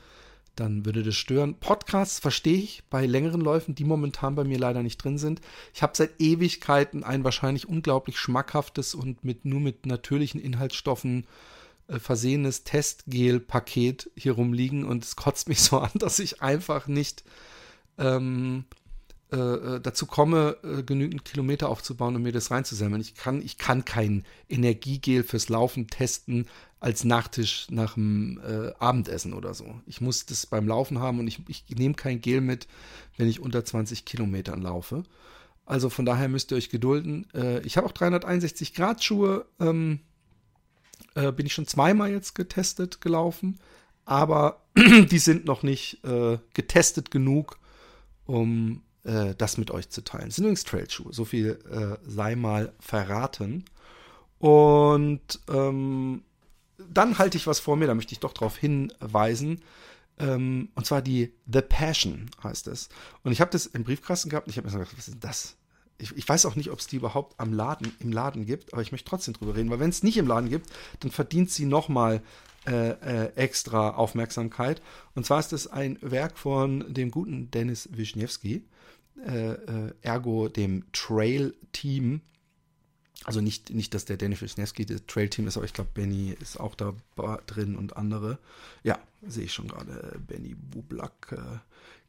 dann 0.55 0.85
würde 0.85 1.03
das 1.03 1.15
stören. 1.15 1.55
Podcasts 1.55 2.19
verstehe 2.19 2.57
ich 2.57 2.83
bei 2.89 3.05
längeren 3.05 3.41
Läufen, 3.41 3.75
die 3.75 3.83
momentan 3.83 4.35
bei 4.35 4.43
mir 4.43 4.57
leider 4.57 4.83
nicht 4.83 4.97
drin 5.03 5.17
sind. 5.17 5.41
Ich 5.73 5.83
habe 5.83 5.93
seit 5.95 6.21
Ewigkeiten 6.21 7.03
ein 7.03 7.23
wahrscheinlich 7.23 7.67
unglaublich 7.67 8.17
schmackhaftes 8.17 8.95
und 8.95 9.23
mit 9.23 9.45
nur 9.45 9.59
mit 9.59 9.85
natürlichen 9.85 10.39
Inhaltsstoffen 10.39 11.25
versehenes 11.87 12.63
Testgel-Paket 12.63 14.11
hier 14.15 14.33
rumliegen 14.33 14.85
und 14.85 15.03
es 15.03 15.15
kotzt 15.15 15.49
mich 15.49 15.61
so 15.61 15.79
an, 15.79 15.91
dass 15.95 16.19
ich 16.19 16.41
einfach 16.41 16.87
nicht 16.87 17.23
ähm, 17.97 18.65
äh, 19.31 19.37
äh, 19.37 19.81
dazu 19.81 20.05
komme, 20.05 20.57
äh, 20.63 20.83
genügend 20.83 21.25
Kilometer 21.25 21.69
aufzubauen 21.69 22.15
und 22.15 22.21
mir 22.21 22.31
das 22.31 22.51
reinzusammeln. 22.51 23.01
Ich 23.01 23.15
kann, 23.15 23.41
ich 23.41 23.57
kann 23.57 23.83
kein 23.83 24.23
Energiegel 24.47 25.23
fürs 25.23 25.49
Laufen 25.49 25.87
testen 25.87 26.47
als 26.79 27.03
Nachtisch 27.03 27.67
nach 27.71 27.95
dem 27.95 28.39
äh, 28.47 28.71
Abendessen 28.77 29.33
oder 29.33 29.55
so. 29.55 29.81
Ich 29.87 29.99
muss 29.99 30.27
das 30.27 30.45
beim 30.45 30.67
Laufen 30.67 30.99
haben 30.99 31.19
und 31.19 31.27
ich, 31.27 31.41
ich 31.47 31.65
nehme 31.69 31.95
kein 31.95 32.21
Gel 32.21 32.39
mit, 32.39 32.67
wenn 33.17 33.27
ich 33.27 33.39
unter 33.39 33.65
20 33.65 34.05
Kilometern 34.05 34.61
laufe. 34.61 35.03
Also 35.65 35.89
von 35.89 36.05
daher 36.05 36.29
müsst 36.29 36.51
ihr 36.51 36.57
euch 36.57 36.69
gedulden. 36.69 37.25
Äh, 37.33 37.61
ich 37.61 37.77
habe 37.77 37.87
auch 37.87 37.93
361 37.93 38.75
Grad 38.75 39.03
Schuhe. 39.03 39.47
Ähm, 39.59 40.01
äh, 41.15 41.31
bin 41.31 41.45
ich 41.45 41.53
schon 41.53 41.67
zweimal 41.67 42.11
jetzt 42.11 42.35
getestet 42.35 43.01
gelaufen, 43.01 43.59
aber 44.05 44.61
die 44.75 45.19
sind 45.19 45.45
noch 45.45 45.63
nicht 45.63 46.03
äh, 46.03 46.37
getestet 46.53 47.09
genug, 47.11 47.57
um 48.25 48.83
äh, 49.03 49.33
das 49.35 49.57
mit 49.57 49.71
euch 49.71 49.89
zu 49.89 50.03
teilen. 50.03 50.25
Das 50.25 50.35
sind 50.35 50.45
übrigens 50.45 50.63
Trailschuhe, 50.63 51.13
so 51.13 51.25
viel 51.25 51.59
äh, 51.71 51.97
sei 52.07 52.35
mal 52.35 52.73
verraten. 52.79 53.65
Und 54.39 55.39
ähm, 55.49 56.23
dann 56.77 57.17
halte 57.17 57.37
ich 57.37 57.47
was 57.47 57.59
vor 57.59 57.77
mir, 57.77 57.87
da 57.87 57.95
möchte 57.95 58.13
ich 58.13 58.19
doch 58.19 58.33
darauf 58.33 58.57
hinweisen. 58.57 59.61
Ähm, 60.17 60.69
und 60.75 60.85
zwar 60.85 61.01
die 61.01 61.33
The 61.51 61.61
Passion 61.61 62.29
heißt 62.43 62.67
es. 62.67 62.89
Und 63.23 63.31
ich 63.31 63.41
habe 63.41 63.51
das 63.51 63.65
im 63.65 63.83
Briefkasten 63.83 64.29
gehabt 64.29 64.47
und 64.47 64.51
ich 64.51 64.57
habe 64.57 64.67
mir 64.67 64.73
gedacht, 64.73 64.95
was 64.97 65.07
ist 65.07 65.23
das? 65.23 65.55
Ich, 65.97 66.15
ich, 66.15 66.27
weiß 66.27 66.45
auch 66.45 66.55
nicht, 66.55 66.71
ob 66.71 66.79
es 66.79 66.87
die 66.87 66.97
überhaupt 66.97 67.39
am 67.39 67.53
Laden, 67.53 67.93
im 67.99 68.11
Laden 68.11 68.45
gibt, 68.45 68.73
aber 68.73 68.81
ich 68.81 68.91
möchte 68.91 69.09
trotzdem 69.09 69.33
drüber 69.33 69.55
reden, 69.55 69.69
weil 69.69 69.79
wenn 69.79 69.89
es 69.89 70.03
nicht 70.03 70.17
im 70.17 70.27
Laden 70.27 70.49
gibt, 70.49 70.69
dann 70.99 71.11
verdient 71.11 71.51
sie 71.51 71.65
nochmal 71.65 72.21
äh, 72.67 73.25
äh, 73.25 73.33
extra 73.35 73.91
Aufmerksamkeit. 73.91 74.81
Und 75.13 75.25
zwar 75.25 75.39
ist 75.39 75.53
es 75.53 75.67
ein 75.67 75.99
Werk 76.01 76.37
von 76.37 76.91
dem 76.91 77.11
guten 77.11 77.51
Dennis 77.51 77.89
Wischniewski, 77.91 78.63
äh, 79.23 79.51
äh, 79.51 79.93
ergo 80.01 80.49
dem 80.49 80.83
Trail-Team. 80.91 82.21
Also 83.23 83.39
nicht, 83.39 83.69
nicht, 83.69 83.93
dass 83.93 84.05
der 84.05 84.17
Dennis 84.17 84.41
Wischniewski 84.41 84.85
das 84.85 85.05
Trail-Team 85.05 85.47
ist, 85.47 85.57
aber 85.57 85.65
ich 85.65 85.73
glaube, 85.73 85.91
Benny 85.93 86.35
ist 86.41 86.59
auch 86.59 86.75
da 86.75 86.93
drin 87.45 87.75
und 87.75 87.97
andere. 87.97 88.39
Ja, 88.83 88.99
sehe 89.27 89.45
ich 89.45 89.53
schon 89.53 89.67
gerade. 89.67 90.19
Benny 90.27 90.55
Bublak, 90.55 91.31
äh, 91.31 91.59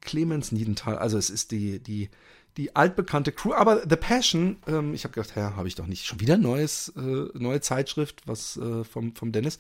Clemens 0.00 0.52
Niedenthal. 0.52 0.96
Also 0.96 1.18
es 1.18 1.30
ist 1.30 1.50
die, 1.50 1.80
die 1.80 2.08
die 2.56 2.74
altbekannte 2.74 3.32
Crew. 3.32 3.52
Aber 3.52 3.82
The 3.88 3.96
Passion, 3.96 4.56
ähm, 4.66 4.94
ich 4.94 5.04
habe 5.04 5.14
gedacht, 5.14 5.36
ja, 5.36 5.56
habe 5.56 5.68
ich 5.68 5.74
doch 5.74 5.86
nicht 5.86 6.06
schon 6.06 6.20
wieder 6.20 6.38
neues, 6.38 6.92
äh, 6.96 7.26
neue 7.34 7.60
Zeitschrift, 7.60 8.22
was 8.26 8.56
äh, 8.56 8.84
vom, 8.84 9.14
vom 9.14 9.32
Dennis. 9.32 9.58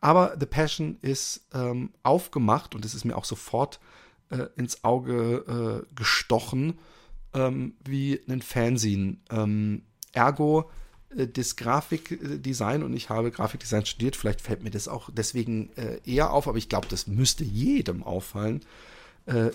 Aber 0.00 0.36
The 0.38 0.46
Passion 0.46 0.96
ist 1.02 1.42
ähm, 1.52 1.90
aufgemacht 2.02 2.74
und 2.74 2.84
es 2.84 2.94
ist 2.94 3.04
mir 3.04 3.16
auch 3.16 3.24
sofort 3.24 3.80
äh, 4.30 4.46
ins 4.56 4.84
Auge 4.84 5.84
äh, 5.88 5.94
gestochen, 5.94 6.78
ähm, 7.34 7.74
wie 7.84 8.20
ein 8.28 8.42
Fanzine. 8.42 9.16
Ähm, 9.30 9.82
ergo 10.12 10.70
äh, 11.16 11.26
das 11.26 11.56
Grafikdesign 11.56 12.84
und 12.84 12.94
ich 12.94 13.10
habe 13.10 13.32
Grafikdesign 13.32 13.86
studiert, 13.86 14.14
vielleicht 14.14 14.40
fällt 14.40 14.62
mir 14.62 14.70
das 14.70 14.86
auch 14.86 15.10
deswegen 15.12 15.70
äh, 15.76 15.98
eher 16.04 16.32
auf, 16.32 16.46
aber 16.46 16.58
ich 16.58 16.68
glaube, 16.68 16.86
das 16.88 17.08
müsste 17.08 17.44
jedem 17.44 18.02
auffallen. 18.02 18.60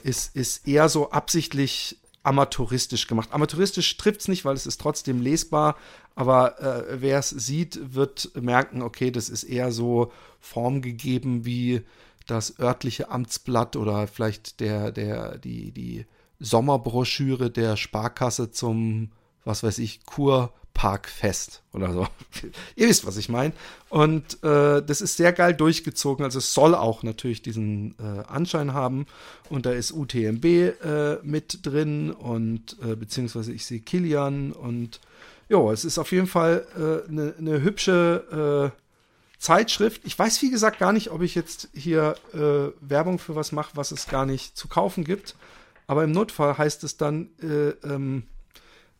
ist, 0.03 0.35
ist 0.35 0.67
eher 0.67 0.87
so 0.87 1.09
absichtlich 1.09 1.97
amateuristisch 2.23 3.07
gemacht. 3.07 3.29
Amateuristisch 3.31 3.97
trifft 3.97 4.21
es 4.21 4.27
nicht, 4.27 4.45
weil 4.45 4.55
es 4.55 4.65
ist 4.65 4.79
trotzdem 4.79 5.21
lesbar, 5.21 5.75
aber 6.15 6.59
äh, 6.61 7.01
wer 7.01 7.19
es 7.19 7.29
sieht, 7.29 7.93
wird 7.93 8.31
merken, 8.39 8.81
okay, 8.81 9.11
das 9.11 9.29
ist 9.29 9.43
eher 9.43 9.71
so 9.71 10.11
formgegeben 10.39 11.45
wie 11.45 11.81
das 12.25 12.57
örtliche 12.59 13.09
Amtsblatt 13.09 13.75
oder 13.75 14.07
vielleicht 14.07 14.61
der, 14.61 14.91
der, 14.91 15.37
die, 15.37 15.71
die 15.71 16.05
Sommerbroschüre 16.39 17.51
der 17.51 17.75
Sparkasse 17.75 18.51
zum, 18.51 19.11
was 19.45 19.63
weiß 19.63 19.79
ich, 19.79 20.05
Kur 20.05 20.53
Parkfest 20.73 21.61
oder 21.71 21.93
so. 21.93 22.07
Ihr 22.75 22.87
wisst, 22.87 23.05
was 23.05 23.17
ich 23.17 23.29
meine. 23.29 23.53
Und 23.89 24.43
äh, 24.43 24.81
das 24.83 25.01
ist 25.01 25.17
sehr 25.17 25.31
geil 25.31 25.53
durchgezogen. 25.53 26.25
Also 26.25 26.39
es 26.39 26.53
soll 26.53 26.73
auch 26.73 27.03
natürlich 27.03 27.41
diesen 27.41 27.95
äh, 27.99 28.23
Anschein 28.27 28.73
haben. 28.73 29.05
Und 29.49 29.65
da 29.65 29.71
ist 29.71 29.91
UTMB 29.91 30.45
äh, 30.45 31.17
mit 31.23 31.65
drin 31.65 32.11
und 32.11 32.77
äh, 32.83 32.95
beziehungsweise 32.95 33.53
ich 33.53 33.65
sehe 33.65 33.81
Kilian 33.81 34.51
und 34.51 34.99
ja, 35.49 35.59
es 35.71 35.85
ist 35.85 35.99
auf 35.99 36.11
jeden 36.11 36.27
Fall 36.27 36.65
eine 37.07 37.35
äh, 37.37 37.41
ne 37.41 37.61
hübsche 37.61 38.71
äh, 38.73 39.37
Zeitschrift. 39.37 40.01
Ich 40.05 40.17
weiß, 40.17 40.41
wie 40.41 40.49
gesagt, 40.49 40.79
gar 40.79 40.93
nicht, 40.93 41.11
ob 41.11 41.21
ich 41.21 41.35
jetzt 41.35 41.67
hier 41.73 42.15
Werbung 42.31 43.19
für 43.19 43.35
was 43.35 43.51
mache, 43.51 43.71
was 43.75 43.91
es 43.91 44.07
gar 44.07 44.25
nicht 44.25 44.57
zu 44.57 44.69
kaufen 44.69 45.03
gibt. 45.03 45.35
Aber 45.85 46.05
im 46.05 46.13
Notfall 46.13 46.57
heißt 46.57 46.85
es 46.85 46.95
dann, 46.95 47.27
ähm, 47.83 48.23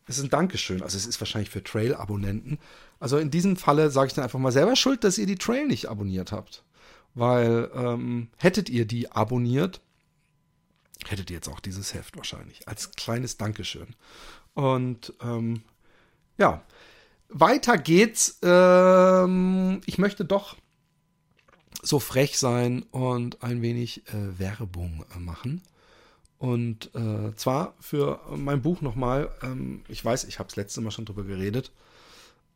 es 0.06 0.18
ist 0.18 0.24
ein 0.24 0.30
Dankeschön. 0.30 0.82
Also 0.82 0.96
es 0.96 1.06
ist 1.06 1.20
wahrscheinlich 1.20 1.50
für 1.50 1.62
Trail-Abonnenten. 1.62 2.58
Also 3.00 3.18
in 3.18 3.30
diesem 3.30 3.56
Falle 3.56 3.90
sage 3.90 4.08
ich 4.08 4.14
dann 4.14 4.24
einfach 4.24 4.38
mal 4.38 4.52
selber 4.52 4.76
schuld, 4.76 5.04
dass 5.04 5.18
ihr 5.18 5.26
die 5.26 5.36
Trail 5.38 5.66
nicht 5.66 5.88
abonniert 5.88 6.32
habt. 6.32 6.62
Weil 7.14 7.70
ähm, 7.74 8.28
hättet 8.38 8.68
ihr 8.68 8.86
die 8.86 9.10
abonniert, 9.10 9.80
hättet 11.06 11.30
ihr 11.30 11.36
jetzt 11.36 11.48
auch 11.48 11.60
dieses 11.60 11.94
Heft 11.94 12.16
wahrscheinlich. 12.16 12.68
Als 12.68 12.92
kleines 12.92 13.36
Dankeschön. 13.36 13.94
Und 14.54 15.14
ähm, 15.22 15.62
ja, 16.38 16.62
weiter 17.28 17.78
geht's. 17.78 18.38
Ähm, 18.42 19.80
ich 19.86 19.98
möchte 19.98 20.24
doch 20.24 20.56
so 21.82 21.98
frech 21.98 22.38
sein 22.38 22.82
und 22.90 23.42
ein 23.42 23.62
wenig 23.62 24.06
äh, 24.08 24.38
Werbung 24.38 25.04
äh, 25.14 25.18
machen. 25.18 25.62
Und 26.38 26.94
äh, 26.94 27.34
zwar 27.36 27.74
für 27.80 28.20
mein 28.36 28.62
Buch 28.62 28.80
nochmal, 28.80 29.30
ähm, 29.42 29.82
ich 29.88 30.04
weiß, 30.04 30.24
ich 30.24 30.38
habe 30.38 30.48
es 30.48 30.56
letzte 30.56 30.80
Mal 30.80 30.90
schon 30.90 31.04
drüber 31.04 31.24
geredet, 31.24 31.72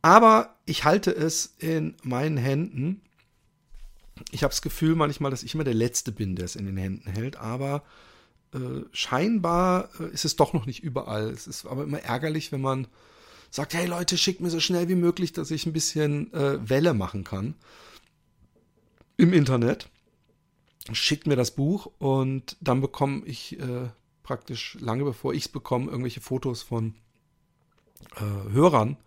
aber 0.01 0.55
ich 0.65 0.83
halte 0.83 1.11
es 1.11 1.55
in 1.59 1.95
meinen 2.03 2.37
Händen. 2.37 3.01
Ich 4.31 4.43
habe 4.43 4.51
das 4.51 4.61
Gefühl 4.61 4.95
manchmal, 4.95 5.31
dass 5.31 5.43
ich 5.43 5.55
immer 5.55 5.63
der 5.63 5.73
Letzte 5.73 6.11
bin, 6.11 6.35
der 6.35 6.45
es 6.45 6.55
in 6.55 6.65
den 6.65 6.77
Händen 6.77 7.09
hält, 7.09 7.37
aber 7.37 7.83
äh, 8.53 8.83
scheinbar 8.91 9.89
äh, 9.99 10.11
ist 10.13 10.25
es 10.25 10.35
doch 10.35 10.53
noch 10.53 10.65
nicht 10.65 10.83
überall. 10.83 11.29
Es 11.29 11.47
ist 11.47 11.65
aber 11.65 11.83
immer 11.83 11.99
ärgerlich, 11.99 12.51
wenn 12.51 12.61
man 12.61 12.87
sagt, 13.51 13.73
hey 13.73 13.85
Leute, 13.87 14.17
schickt 14.17 14.41
mir 14.41 14.49
so 14.49 14.59
schnell 14.59 14.89
wie 14.89 14.95
möglich, 14.95 15.33
dass 15.33 15.51
ich 15.51 15.65
ein 15.65 15.73
bisschen 15.73 16.33
äh, 16.33 16.69
Welle 16.69 16.93
machen 16.93 17.23
kann 17.23 17.55
im 19.17 19.33
Internet. 19.33 19.89
Schickt 20.91 21.27
mir 21.27 21.35
das 21.35 21.51
Buch 21.51 21.91
und 21.99 22.57
dann 22.61 22.81
bekomme 22.81 23.25
ich 23.25 23.59
äh, 23.59 23.89
praktisch 24.23 24.77
lange 24.79 25.03
bevor 25.03 25.33
ich 25.33 25.43
es 25.43 25.49
bekomme, 25.49 25.89
irgendwelche 25.89 26.21
Fotos 26.21 26.61
von 26.61 26.95
äh, 28.15 28.51
Hörern, 28.51 28.97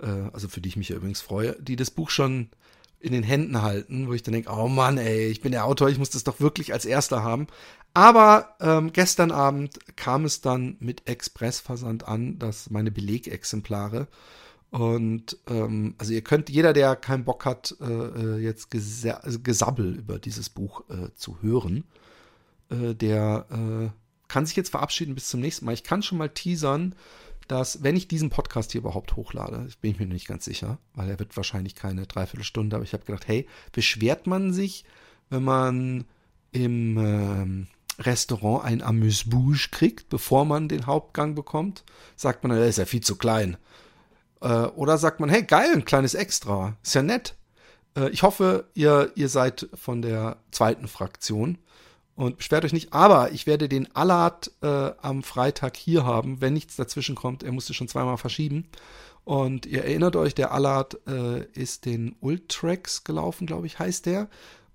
äh, 0.00 0.06
also 0.32 0.48
für 0.48 0.60
die 0.60 0.68
ich 0.68 0.76
mich 0.76 0.88
ja 0.88 0.96
übrigens 0.96 1.20
freue, 1.20 1.56
die 1.60 1.76
das 1.76 1.90
Buch 1.90 2.10
schon 2.10 2.50
in 2.98 3.12
den 3.12 3.22
Händen 3.22 3.62
halten, 3.62 4.08
wo 4.08 4.14
ich 4.14 4.22
dann 4.22 4.32
denke, 4.32 4.50
oh 4.50 4.68
Mann, 4.68 4.98
ey, 4.98 5.28
ich 5.28 5.40
bin 5.40 5.52
der 5.52 5.64
Autor, 5.64 5.88
ich 5.88 5.98
muss 5.98 6.10
das 6.10 6.24
doch 6.24 6.40
wirklich 6.40 6.72
als 6.72 6.84
erster 6.84 7.22
haben. 7.22 7.46
Aber 7.94 8.56
ähm, 8.60 8.92
gestern 8.92 9.30
Abend 9.30 9.78
kam 9.96 10.24
es 10.24 10.40
dann 10.40 10.76
mit 10.80 11.08
Expressversand 11.08 12.06
an, 12.08 12.38
dass 12.38 12.70
meine 12.70 12.90
Belegexemplare 12.90 14.08
und 14.70 15.38
ähm, 15.48 15.94
also 15.98 16.12
ihr 16.12 16.22
könnt, 16.22 16.50
jeder, 16.50 16.72
der 16.72 16.96
keinen 16.96 17.24
Bock 17.24 17.44
hat, 17.44 17.76
äh, 17.80 17.84
äh 17.84 18.38
jetzt 18.38 18.74
also 18.74 19.40
Gesabbel 19.40 19.94
über 19.94 20.18
dieses 20.18 20.50
Buch 20.50 20.82
äh, 20.90 21.14
zu 21.14 21.40
hören, 21.40 21.84
äh, 22.70 22.94
der 22.94 23.46
äh, 23.50 23.90
kann 24.28 24.46
sich 24.46 24.56
jetzt 24.56 24.70
verabschieden 24.70 25.14
bis 25.14 25.28
zum 25.28 25.40
nächsten 25.40 25.64
Mal. 25.64 25.72
Ich 25.72 25.84
kann 25.84 26.02
schon 26.02 26.18
mal 26.18 26.28
teasern, 26.28 26.94
dass, 27.48 27.84
wenn 27.84 27.96
ich 27.96 28.08
diesen 28.08 28.30
Podcast 28.30 28.72
hier 28.72 28.80
überhaupt 28.80 29.14
hochlade, 29.14 29.68
bin 29.80 29.92
ich 29.92 29.98
mir 30.00 30.06
nicht 30.06 30.26
ganz 30.26 30.44
sicher, 30.44 30.78
weil 30.94 31.08
er 31.08 31.18
wird 31.18 31.36
wahrscheinlich 31.36 31.76
keine 31.76 32.06
Dreiviertelstunde, 32.06 32.74
aber 32.74 32.84
ich 32.84 32.92
habe 32.92 33.04
gedacht, 33.04 33.28
hey, 33.28 33.46
beschwert 33.72 34.26
man 34.26 34.52
sich, 34.52 34.84
wenn 35.30 35.44
man 35.44 36.04
im 36.50 36.98
ähm, 36.98 37.66
Restaurant 38.00 38.64
ein 38.64 38.82
Amuse-Bouche 38.82 39.70
kriegt, 39.70 40.08
bevor 40.08 40.44
man 40.44 40.68
den 40.68 40.86
Hauptgang 40.86 41.34
bekommt? 41.34 41.84
Sagt 42.16 42.42
man, 42.42 42.56
er 42.56 42.66
ist 42.66 42.78
ja 42.78 42.84
viel 42.84 43.00
zu 43.00 43.16
klein. 43.16 43.56
Äh, 44.40 44.48
oder 44.48 44.98
sagt 44.98 45.20
man, 45.20 45.28
hey, 45.28 45.42
geil, 45.42 45.70
ein 45.72 45.84
kleines 45.84 46.14
Extra, 46.14 46.76
ist 46.82 46.94
ja 46.94 47.02
nett. 47.02 47.34
Äh, 47.96 48.10
ich 48.10 48.22
hoffe, 48.22 48.68
ihr, 48.74 49.12
ihr 49.14 49.28
seid 49.28 49.68
von 49.74 50.02
der 50.02 50.38
zweiten 50.50 50.88
Fraktion 50.88 51.58
und 52.14 52.38
beschwert 52.38 52.64
euch 52.64 52.72
nicht. 52.72 52.92
Aber 52.92 53.32
ich 53.32 53.46
werde 53.46 53.68
den 53.68 53.94
Allard 53.94 54.50
äh, 54.62 54.92
am 55.00 55.22
Freitag 55.22 55.76
hier 55.76 56.04
haben, 56.04 56.40
wenn 56.40 56.52
nichts 56.52 56.76
dazwischen 56.76 57.14
kommt. 57.14 57.42
Er 57.42 57.52
musste 57.52 57.74
schon 57.74 57.88
zweimal 57.88 58.18
verschieben. 58.18 58.68
Und 59.24 59.66
ihr 59.66 59.84
erinnert 59.84 60.14
euch, 60.16 60.34
der 60.34 60.52
Allard 60.52 60.98
äh, 61.08 61.44
ist 61.52 61.84
den 61.84 62.14
Ultrax 62.20 63.04
gelaufen, 63.04 63.46
glaube 63.46 63.66
ich, 63.66 63.78
heißt 63.78 64.06
der. 64.06 64.28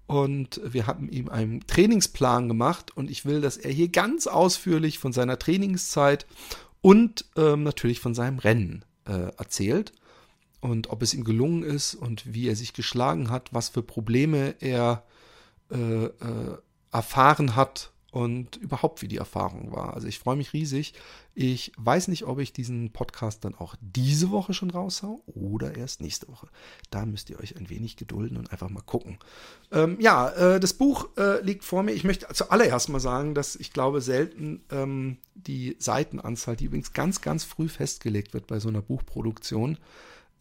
Und 0.08 0.60
wir 0.66 0.88
haben 0.88 1.08
ihm 1.08 1.30
einen 1.30 1.66
Trainingsplan 1.66 2.50
gemacht 2.50 2.96
und 2.98 3.10
ich 3.10 3.24
will, 3.24 3.40
dass 3.40 3.56
er 3.56 3.72
hier 3.72 3.88
ganz 3.88 4.28
ausführlich 4.28 5.00
von 5.00 5.14
seiner 5.14 5.40
Trainingszeit 5.40 6.26
und 6.82 7.26
ähm, 7.38 7.64
natürlich 7.64 8.02
von 8.02 8.14
seinem 8.14 8.40
Rennen 8.40 8.84
äh, 9.06 9.32
erzählt. 9.38 9.94
Und 10.60 10.90
ob 10.92 11.02
es 11.02 11.14
ihm 11.14 11.24
gelungen 11.24 11.64
ist 11.64 11.96
und 11.96 12.34
wie 12.34 12.48
er 12.48 12.56
sich 12.56 12.74
geschlagen 12.74 13.32
hat, 13.32 13.54
was 13.54 13.70
für 13.70 13.82
Probleme 13.82 14.56
er 14.60 15.04
äh, 15.72 16.06
äh, 16.06 16.58
erfahren 16.92 17.56
hat 17.56 17.92
und 18.12 18.58
überhaupt 18.58 19.02
wie 19.02 19.08
die 19.08 19.18
Erfahrung 19.18 19.72
war. 19.72 19.94
Also 19.94 20.08
ich 20.08 20.20
freue 20.20 20.36
mich 20.36 20.52
riesig. 20.52 20.94
Ich 21.34 21.72
weiß 21.78 22.10
nicht, 22.10 22.26
ob 22.26 22.40
ich 22.40 22.52
diesen 22.52 22.92
Podcast 22.92 23.46
dann 23.46 23.56
auch 23.56 23.76
diese 23.80 24.32
Woche 24.32 24.54
schon 24.54 24.70
raushau 24.70 25.22
oder 25.28 25.78
erst 25.78 26.02
nächste 26.02 26.28
Woche. 26.28 26.48
Da 26.90 27.06
müsst 27.06 27.30
ihr 27.30 27.40
euch 27.40 27.56
ein 27.56 27.70
wenig 27.70 27.96
gedulden 27.96 28.36
und 28.36 28.52
einfach 28.52 28.70
mal 28.70 28.82
gucken. 28.82 29.18
Ähm, 29.72 29.98
ja, 30.02 30.30
äh, 30.30 30.60
das 30.60 30.74
Buch 30.74 31.08
äh, 31.18 31.42
liegt 31.42 31.64
vor 31.64 31.84
mir. 31.84 31.94
Ich 31.94 32.04
möchte 32.04 32.28
zuallererst 32.34 32.90
mal 32.90 33.00
sagen, 33.00 33.34
dass 33.34 33.56
ich 33.56 33.72
glaube, 33.72 34.02
selten 34.02 34.62
ähm, 34.72 35.18
die 35.36 35.78
Seitenanzahl, 35.80 36.58
die 36.58 36.66
übrigens 36.66 36.92
ganz, 36.92 37.22
ganz 37.22 37.46
früh 37.46 37.70
festgelegt 37.70 38.34
wird 38.34 38.46
bei 38.48 38.60
so 38.60 38.68
einer 38.68 38.82
Buchproduktion, 38.82 39.78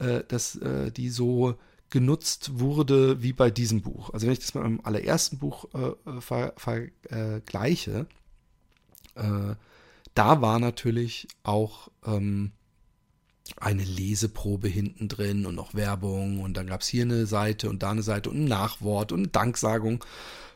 äh, 0.00 0.24
dass 0.26 0.56
äh, 0.56 0.90
die 0.90 1.08
so 1.08 1.54
genutzt 1.90 2.58
wurde 2.60 3.22
wie 3.22 3.32
bei 3.32 3.50
diesem 3.50 3.82
Buch. 3.82 4.10
Also 4.10 4.26
wenn 4.26 4.32
ich 4.32 4.38
das 4.38 4.54
mit 4.54 4.62
meinem 4.62 4.80
allerersten 4.82 5.38
Buch 5.38 5.66
äh, 5.74 6.20
vergleiche, 6.56 8.06
äh, 9.16 9.50
äh, 9.50 9.54
da 10.14 10.40
war 10.40 10.58
natürlich 10.58 11.28
auch 11.42 11.88
ähm, 12.06 12.52
eine 13.56 13.84
Leseprobe 13.84 14.68
hinten 14.68 15.08
drin 15.08 15.46
und 15.46 15.54
noch 15.54 15.74
Werbung 15.74 16.40
und 16.40 16.56
dann 16.56 16.66
gab 16.66 16.82
es 16.82 16.88
hier 16.88 17.02
eine 17.02 17.26
Seite 17.26 17.68
und 17.68 17.82
da 17.82 17.90
eine 17.90 18.02
Seite 18.02 18.30
und 18.30 18.44
ein 18.44 18.44
Nachwort 18.44 19.12
und 19.12 19.20
eine 19.20 19.28
Danksagung. 19.28 20.04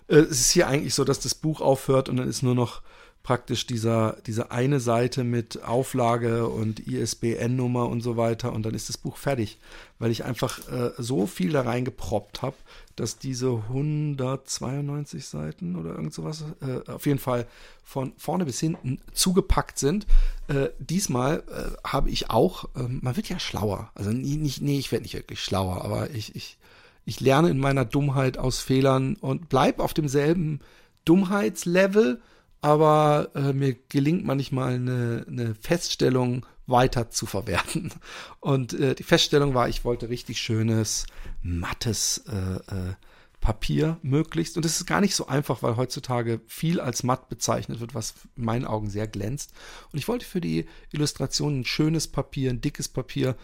Äh, 0.08 0.16
es 0.16 0.40
ist 0.40 0.50
hier 0.50 0.68
eigentlich 0.68 0.94
so, 0.94 1.04
dass 1.04 1.20
das 1.20 1.34
Buch 1.34 1.60
aufhört 1.60 2.08
und 2.08 2.16
dann 2.16 2.28
ist 2.28 2.42
nur 2.42 2.54
noch 2.54 2.82
praktisch 3.24 3.66
dieser, 3.66 4.18
diese 4.26 4.50
eine 4.50 4.80
Seite 4.80 5.24
mit 5.24 5.64
Auflage 5.64 6.46
und 6.46 6.86
ISBN-Nummer 6.86 7.88
und 7.88 8.02
so 8.02 8.18
weiter 8.18 8.52
und 8.52 8.64
dann 8.64 8.74
ist 8.74 8.90
das 8.90 8.98
Buch 8.98 9.16
fertig, 9.16 9.56
weil 9.98 10.10
ich 10.10 10.24
einfach 10.24 10.58
äh, 10.68 10.90
so 10.98 11.26
viel 11.26 11.50
da 11.50 11.62
reingeproppt 11.62 12.42
habe, 12.42 12.56
dass 12.96 13.18
diese 13.18 13.62
192 13.68 15.26
Seiten 15.26 15.74
oder 15.74 15.92
irgend 15.92 16.12
sowas 16.12 16.44
äh, 16.60 16.90
auf 16.90 17.06
jeden 17.06 17.18
Fall 17.18 17.46
von 17.82 18.12
vorne 18.18 18.44
bis 18.44 18.60
hinten 18.60 19.00
zugepackt 19.14 19.78
sind. 19.78 20.06
Äh, 20.48 20.68
diesmal 20.78 21.44
äh, 21.48 21.88
habe 21.88 22.10
ich 22.10 22.28
auch, 22.28 22.68
ähm, 22.76 23.00
man 23.02 23.16
wird 23.16 23.30
ja 23.30 23.38
schlauer, 23.38 23.90
also 23.94 24.10
nie, 24.10 24.36
nicht, 24.36 24.60
nee, 24.60 24.78
ich 24.78 24.92
werde 24.92 25.04
nicht 25.04 25.14
wirklich 25.14 25.42
schlauer, 25.42 25.82
aber 25.82 26.10
ich, 26.10 26.36
ich, 26.36 26.58
ich 27.06 27.20
lerne 27.20 27.48
in 27.48 27.58
meiner 27.58 27.86
Dummheit 27.86 28.36
aus 28.36 28.60
Fehlern 28.60 29.16
und 29.16 29.48
bleib 29.48 29.80
auf 29.80 29.94
demselben 29.94 30.60
Dummheitslevel, 31.06 32.20
aber 32.64 33.28
äh, 33.34 33.52
mir 33.52 33.76
gelingt 33.90 34.24
manchmal 34.24 34.76
eine, 34.76 35.26
eine 35.28 35.54
Feststellung 35.54 36.46
weiter 36.66 37.10
zu 37.10 37.26
verwerten. 37.26 37.92
Und 38.40 38.72
äh, 38.72 38.94
die 38.94 39.02
Feststellung 39.02 39.52
war, 39.52 39.68
ich 39.68 39.84
wollte 39.84 40.08
richtig 40.08 40.40
schönes, 40.40 41.04
mattes 41.42 42.24
äh, 42.26 42.54
äh, 42.74 42.94
Papier 43.42 43.98
möglichst. 44.00 44.56
Und 44.56 44.64
das 44.64 44.80
ist 44.80 44.86
gar 44.86 45.02
nicht 45.02 45.14
so 45.14 45.26
einfach, 45.26 45.62
weil 45.62 45.76
heutzutage 45.76 46.40
viel 46.46 46.80
als 46.80 47.02
matt 47.02 47.28
bezeichnet 47.28 47.80
wird, 47.80 47.94
was 47.94 48.14
in 48.34 48.46
meinen 48.46 48.64
Augen 48.64 48.88
sehr 48.88 49.08
glänzt. 49.08 49.52
Und 49.92 49.98
ich 49.98 50.08
wollte 50.08 50.24
für 50.24 50.40
die 50.40 50.64
Illustration 50.90 51.60
ein 51.60 51.64
schönes 51.66 52.08
Papier, 52.08 52.48
ein 52.48 52.62
dickes 52.62 52.88
Papier. 52.88 53.36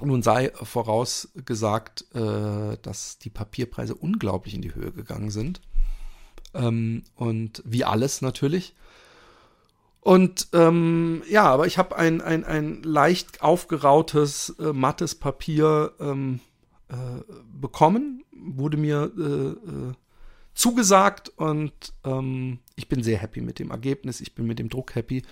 Nun 0.00 0.22
sei 0.22 0.50
vorausgesagt, 0.54 2.06
äh, 2.14 2.78
dass 2.80 3.18
die 3.18 3.28
Papierpreise 3.28 3.94
unglaublich 3.94 4.54
in 4.54 4.62
die 4.62 4.74
Höhe 4.74 4.92
gegangen 4.92 5.30
sind. 5.30 5.60
Ähm, 6.54 7.02
und 7.16 7.62
wie 7.64 7.84
alles 7.84 8.22
natürlich. 8.22 8.74
Und 10.00 10.48
ähm, 10.52 11.22
ja, 11.30 11.44
aber 11.44 11.66
ich 11.66 11.78
habe 11.78 11.96
ein, 11.96 12.20
ein, 12.20 12.44
ein 12.44 12.82
leicht 12.82 13.42
aufgerautes, 13.42 14.54
äh, 14.58 14.72
mattes 14.74 15.14
Papier 15.14 15.92
ähm, 15.98 16.40
äh, 16.88 16.94
bekommen, 17.58 18.22
wurde 18.30 18.76
mir 18.76 19.10
äh, 19.16 19.22
äh, 19.22 19.92
zugesagt 20.54 21.30
und 21.36 21.72
ähm, 22.04 22.58
ich 22.76 22.88
bin 22.88 23.02
sehr 23.02 23.18
happy 23.18 23.40
mit 23.40 23.58
dem 23.58 23.70
Ergebnis, 23.70 24.20
ich 24.20 24.34
bin 24.34 24.46
mit 24.46 24.58
dem 24.58 24.68
Druck 24.68 24.94
happy. 24.94 25.22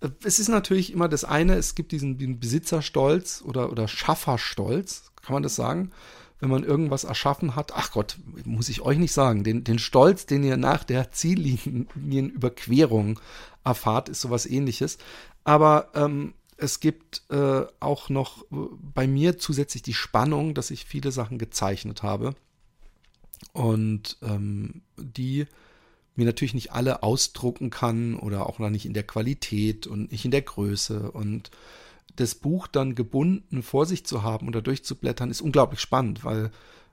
Äh, 0.00 0.10
es 0.22 0.38
ist 0.38 0.48
natürlich 0.48 0.92
immer 0.92 1.08
das 1.08 1.24
eine, 1.24 1.56
es 1.56 1.74
gibt 1.74 1.90
diesen, 1.90 2.16
diesen 2.16 2.38
Besitzerstolz 2.38 3.42
oder, 3.44 3.72
oder 3.72 3.88
Schafferstolz, 3.88 5.12
kann 5.22 5.34
man 5.34 5.42
das 5.42 5.56
sagen? 5.56 5.90
Wenn 6.40 6.50
man 6.50 6.64
irgendwas 6.64 7.04
erschaffen 7.04 7.54
hat, 7.54 7.72
ach 7.74 7.92
Gott, 7.92 8.18
muss 8.44 8.68
ich 8.68 8.80
euch 8.80 8.98
nicht 8.98 9.12
sagen, 9.12 9.44
den, 9.44 9.64
den 9.64 9.78
Stolz, 9.78 10.26
den 10.26 10.42
ihr 10.42 10.56
nach 10.56 10.84
der 10.84 11.12
Ziellinienüberquerung 11.12 13.20
erfahrt, 13.62 14.08
ist 14.08 14.22
sowas 14.22 14.46
ähnliches. 14.46 14.98
Aber 15.44 15.90
ähm, 15.94 16.34
es 16.56 16.80
gibt 16.80 17.22
äh, 17.30 17.62
auch 17.78 18.08
noch 18.08 18.44
bei 18.50 19.06
mir 19.06 19.38
zusätzlich 19.38 19.82
die 19.82 19.94
Spannung, 19.94 20.54
dass 20.54 20.70
ich 20.70 20.84
viele 20.84 21.12
Sachen 21.12 21.38
gezeichnet 21.38 22.02
habe 22.02 22.34
und 23.52 24.18
ähm, 24.22 24.82
die 24.96 25.46
mir 26.16 26.26
natürlich 26.26 26.54
nicht 26.54 26.72
alle 26.72 27.02
ausdrucken 27.02 27.70
kann 27.70 28.14
oder 28.14 28.46
auch 28.46 28.58
noch 28.58 28.70
nicht 28.70 28.84
in 28.84 28.94
der 28.94 29.04
Qualität 29.04 29.86
und 29.86 30.12
nicht 30.12 30.24
in 30.24 30.30
der 30.30 30.42
Größe 30.42 31.10
und 31.10 31.50
das 32.16 32.34
Buch 32.34 32.66
dann 32.66 32.94
gebunden 32.94 33.62
vor 33.62 33.86
sich 33.86 34.04
zu 34.04 34.22
haben 34.22 34.48
oder 34.48 34.62
durchzublättern, 34.62 35.30
ist 35.30 35.40
unglaublich 35.40 35.80
spannend, 35.80 36.24
weil 36.24 36.50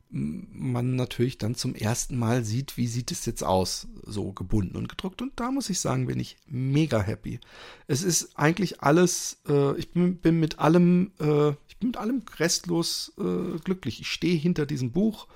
man 0.10 0.96
natürlich 0.96 1.38
dann 1.38 1.56
zum 1.56 1.76
ersten 1.76 2.18
Mal 2.18 2.46
sieht, 2.46 2.78
wie 2.78 2.88
sieht 2.88 3.12
es 3.12 3.26
jetzt 3.26 3.44
aus, 3.44 3.88
so 4.04 4.32
gebunden 4.32 4.78
und 4.78 4.88
gedruckt. 4.88 5.22
Und 5.22 5.34
da 5.38 5.52
muss 5.52 5.70
ich 5.70 5.82
sagen, 5.82 6.08
bin 6.08 6.20
ich 6.20 6.38
mega 6.48 7.02
happy. 7.02 7.40
Es 7.88 8.04
ist 8.04 8.38
eigentlich 8.38 8.82
alles, 8.82 9.42
äh, 9.50 9.78
ich 9.78 9.92
bin, 9.92 10.18
bin, 10.18 10.40
mit 10.40 10.60
allem, 10.60 11.12
äh, 11.20 11.50
ich 11.68 11.78
bin 11.78 11.90
mit 11.90 11.98
allem 11.98 12.24
restlos 12.40 13.12
äh, 13.18 13.60
glücklich. 13.60 14.00
Ich 14.00 14.08
stehe 14.08 14.38
hinter 14.38 14.66
diesem 14.66 14.92
Buch. 14.92 15.28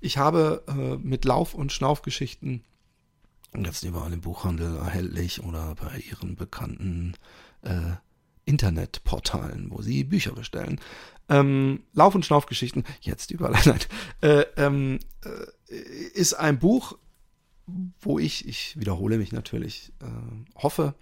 Ich 0.00 0.16
habe 0.16 0.62
äh, 0.68 0.96
mit 1.06 1.26
Lauf- 1.26 1.54
und 1.54 1.72
Schnaufgeschichten 1.72 2.64
jetzt 3.62 3.84
überall 3.84 4.12
im 4.12 4.20
Buchhandel 4.20 4.76
erhältlich 4.76 5.44
oder 5.44 5.74
bei 5.76 5.98
ihren 5.98 6.34
bekannten 6.34 7.14
äh, 7.62 7.92
Internetportalen, 8.44 9.70
wo 9.70 9.82
sie 9.82 10.04
Bücher 10.04 10.32
bestellen. 10.32 10.80
Ähm, 11.28 11.84
Lauf- 11.92 12.14
und 12.14 12.26
Schnaufgeschichten, 12.26 12.84
jetzt 13.00 13.30
überall, 13.30 13.60
nein, 13.64 13.80
äh, 14.20 14.44
ähm, 14.56 14.98
äh, 15.24 15.74
ist 16.14 16.34
ein 16.34 16.58
Buch, 16.58 16.98
wo 18.00 18.18
ich, 18.18 18.46
ich 18.46 18.78
wiederhole 18.78 19.16
mich 19.16 19.32
natürlich, 19.32 19.92
äh, 20.02 20.62
hoffe, 20.62 20.94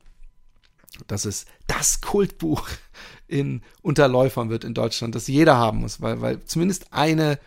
dass 1.07 1.25
es 1.25 1.47
das 1.67 2.01
Kultbuch 2.01 2.69
in 3.27 3.63
Unterläufern 3.81 4.51
wird 4.51 4.65
in 4.65 4.75
Deutschland, 4.75 5.15
das 5.15 5.27
jeder 5.27 5.57
haben 5.57 5.79
muss, 5.79 6.01
weil, 6.01 6.21
weil 6.21 6.45
zumindest 6.45 6.93
eine, 6.93 7.39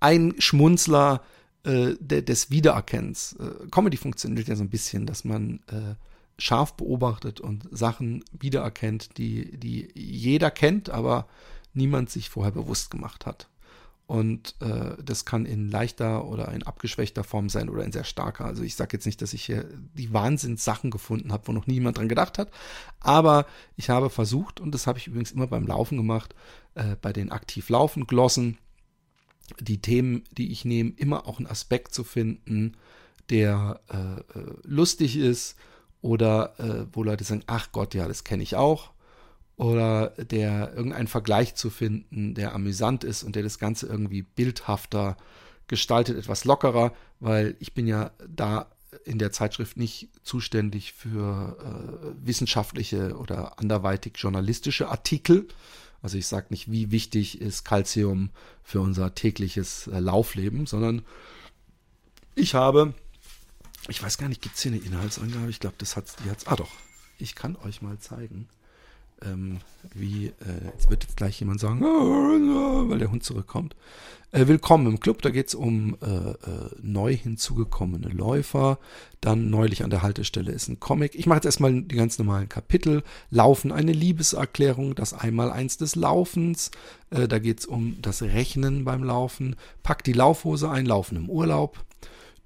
ein 0.00 0.34
Schmunzler 0.38 1.22
äh, 1.64 1.94
de, 2.00 2.22
des 2.22 2.50
Wiedererkennens. 2.50 3.34
Äh, 3.34 3.68
Comedy 3.70 3.96
funktioniert 3.96 4.48
ja 4.48 4.56
so 4.56 4.64
ein 4.64 4.70
bisschen, 4.70 5.06
dass 5.06 5.24
man 5.24 5.60
äh, 5.68 5.94
scharf 6.38 6.74
beobachtet 6.74 7.40
und 7.40 7.68
Sachen 7.70 8.24
wiedererkennt, 8.32 9.18
die, 9.18 9.56
die 9.56 9.88
jeder 9.94 10.50
kennt, 10.50 10.90
aber 10.90 11.28
niemand 11.72 12.10
sich 12.10 12.30
vorher 12.30 12.52
bewusst 12.52 12.90
gemacht 12.90 13.26
hat. 13.26 13.48
Und 14.06 14.54
äh, 14.60 15.02
das 15.02 15.24
kann 15.24 15.46
in 15.46 15.70
leichter 15.70 16.26
oder 16.26 16.52
in 16.52 16.62
abgeschwächter 16.62 17.24
Form 17.24 17.48
sein 17.48 17.70
oder 17.70 17.84
in 17.84 17.92
sehr 17.92 18.04
starker. 18.04 18.44
Also 18.44 18.62
ich 18.62 18.74
sage 18.74 18.96
jetzt 18.96 19.06
nicht, 19.06 19.22
dass 19.22 19.32
ich 19.32 19.44
hier 19.44 19.66
die 19.94 20.12
Wahnsinnssachen 20.12 20.90
gefunden 20.90 21.32
habe, 21.32 21.48
wo 21.48 21.52
noch 21.52 21.66
niemand 21.66 21.96
dran 21.96 22.08
gedacht 22.08 22.36
hat. 22.36 22.50
Aber 23.00 23.46
ich 23.76 23.88
habe 23.88 24.10
versucht, 24.10 24.60
und 24.60 24.72
das 24.72 24.86
habe 24.86 24.98
ich 24.98 25.06
übrigens 25.06 25.32
immer 25.32 25.46
beim 25.46 25.66
Laufen 25.66 25.96
gemacht, 25.96 26.34
äh, 26.74 26.96
bei 27.00 27.14
den 27.14 27.32
aktiv 27.32 27.70
laufen 27.70 28.06
Glossen, 28.06 28.58
die 29.58 29.80
Themen, 29.80 30.24
die 30.32 30.52
ich 30.52 30.66
nehme, 30.66 30.90
immer 30.96 31.26
auch 31.26 31.38
einen 31.38 31.46
Aspekt 31.46 31.94
zu 31.94 32.04
finden, 32.04 32.76
der 33.30 33.80
äh, 33.90 34.38
äh 34.38 34.54
lustig 34.64 35.16
ist 35.16 35.56
oder 36.04 36.52
äh, 36.58 36.86
wo 36.92 37.02
Leute 37.02 37.24
sagen, 37.24 37.42
ach 37.46 37.72
Gott, 37.72 37.94
ja, 37.94 38.06
das 38.06 38.24
kenne 38.24 38.42
ich 38.42 38.56
auch 38.56 38.92
oder 39.56 40.08
der 40.18 40.74
irgendeinen 40.74 41.06
Vergleich 41.06 41.54
zu 41.54 41.70
finden, 41.70 42.34
der 42.34 42.54
amüsant 42.54 43.04
ist 43.04 43.22
und 43.22 43.36
der 43.36 43.42
das 43.42 43.58
Ganze 43.58 43.86
irgendwie 43.86 44.22
bildhafter 44.22 45.16
gestaltet, 45.66 46.18
etwas 46.18 46.44
lockerer, 46.44 46.92
weil 47.20 47.56
ich 47.58 47.72
bin 47.72 47.86
ja 47.86 48.10
da 48.28 48.66
in 49.04 49.18
der 49.18 49.32
Zeitschrift 49.32 49.76
nicht 49.76 50.08
zuständig 50.22 50.92
für 50.92 51.56
äh, 51.58 52.26
wissenschaftliche 52.26 53.16
oder 53.16 53.58
anderweitig 53.58 54.14
journalistische 54.16 54.88
Artikel. 54.88 55.48
Also 56.02 56.18
ich 56.18 56.26
sage 56.26 56.48
nicht, 56.50 56.70
wie 56.70 56.90
wichtig 56.90 57.40
ist 57.40 57.64
Calcium 57.64 58.30
für 58.62 58.80
unser 58.80 59.14
tägliches 59.14 59.86
äh, 59.86 60.00
Laufleben, 60.00 60.66
sondern 60.66 61.02
ich 62.34 62.54
habe, 62.54 62.94
ich 63.88 64.02
weiß 64.02 64.18
gar 64.18 64.28
nicht, 64.28 64.42
gibt 64.42 64.56
es 64.56 64.62
hier 64.62 64.72
eine 64.72 64.80
Inhaltsangabe? 64.80 65.50
Ich 65.50 65.60
glaube, 65.60 65.76
das 65.78 65.96
hat 65.96 66.06
die 66.24 66.30
hat's. 66.30 66.46
Ah 66.46 66.56
doch, 66.56 66.70
ich 67.18 67.34
kann 67.34 67.56
euch 67.56 67.82
mal 67.82 67.98
zeigen 67.98 68.48
ähm, 69.24 69.58
wie, 69.92 70.26
äh, 70.26 70.66
jetzt 70.72 70.90
wird 70.90 71.04
jetzt 71.04 71.16
gleich 71.16 71.38
jemand 71.40 71.60
sagen, 71.60 71.80
weil 72.90 72.98
der 72.98 73.10
Hund 73.10 73.24
zurückkommt. 73.24 73.76
Äh, 74.32 74.46
willkommen 74.48 74.86
im 74.86 75.00
Club, 75.00 75.22
da 75.22 75.30
geht 75.30 75.48
es 75.48 75.54
um 75.54 75.96
äh, 76.02 76.06
äh, 76.06 76.34
neu 76.82 77.14
hinzugekommene 77.14 78.08
Läufer. 78.08 78.78
Dann 79.20 79.50
neulich 79.50 79.84
an 79.84 79.90
der 79.90 80.02
Haltestelle 80.02 80.52
ist 80.52 80.68
ein 80.68 80.80
Comic. 80.80 81.14
Ich 81.14 81.26
mache 81.26 81.38
jetzt 81.38 81.46
erstmal 81.46 81.82
die 81.82 81.94
ganz 81.94 82.18
normalen 82.18 82.48
Kapitel. 82.48 83.02
Laufen, 83.30 83.72
eine 83.72 83.92
Liebeserklärung, 83.92 84.94
das 84.94 85.14
Einmaleins 85.14 85.76
des 85.76 85.94
Laufens. 85.94 86.70
Äh, 87.10 87.28
da 87.28 87.38
geht 87.38 87.60
es 87.60 87.66
um 87.66 87.98
das 88.02 88.22
Rechnen 88.22 88.84
beim 88.84 89.04
Laufen. 89.04 89.56
Pack 89.82 90.04
die 90.04 90.12
Laufhose 90.12 90.70
ein, 90.70 90.86
Laufen 90.86 91.16
im 91.16 91.30
Urlaub. 91.30 91.84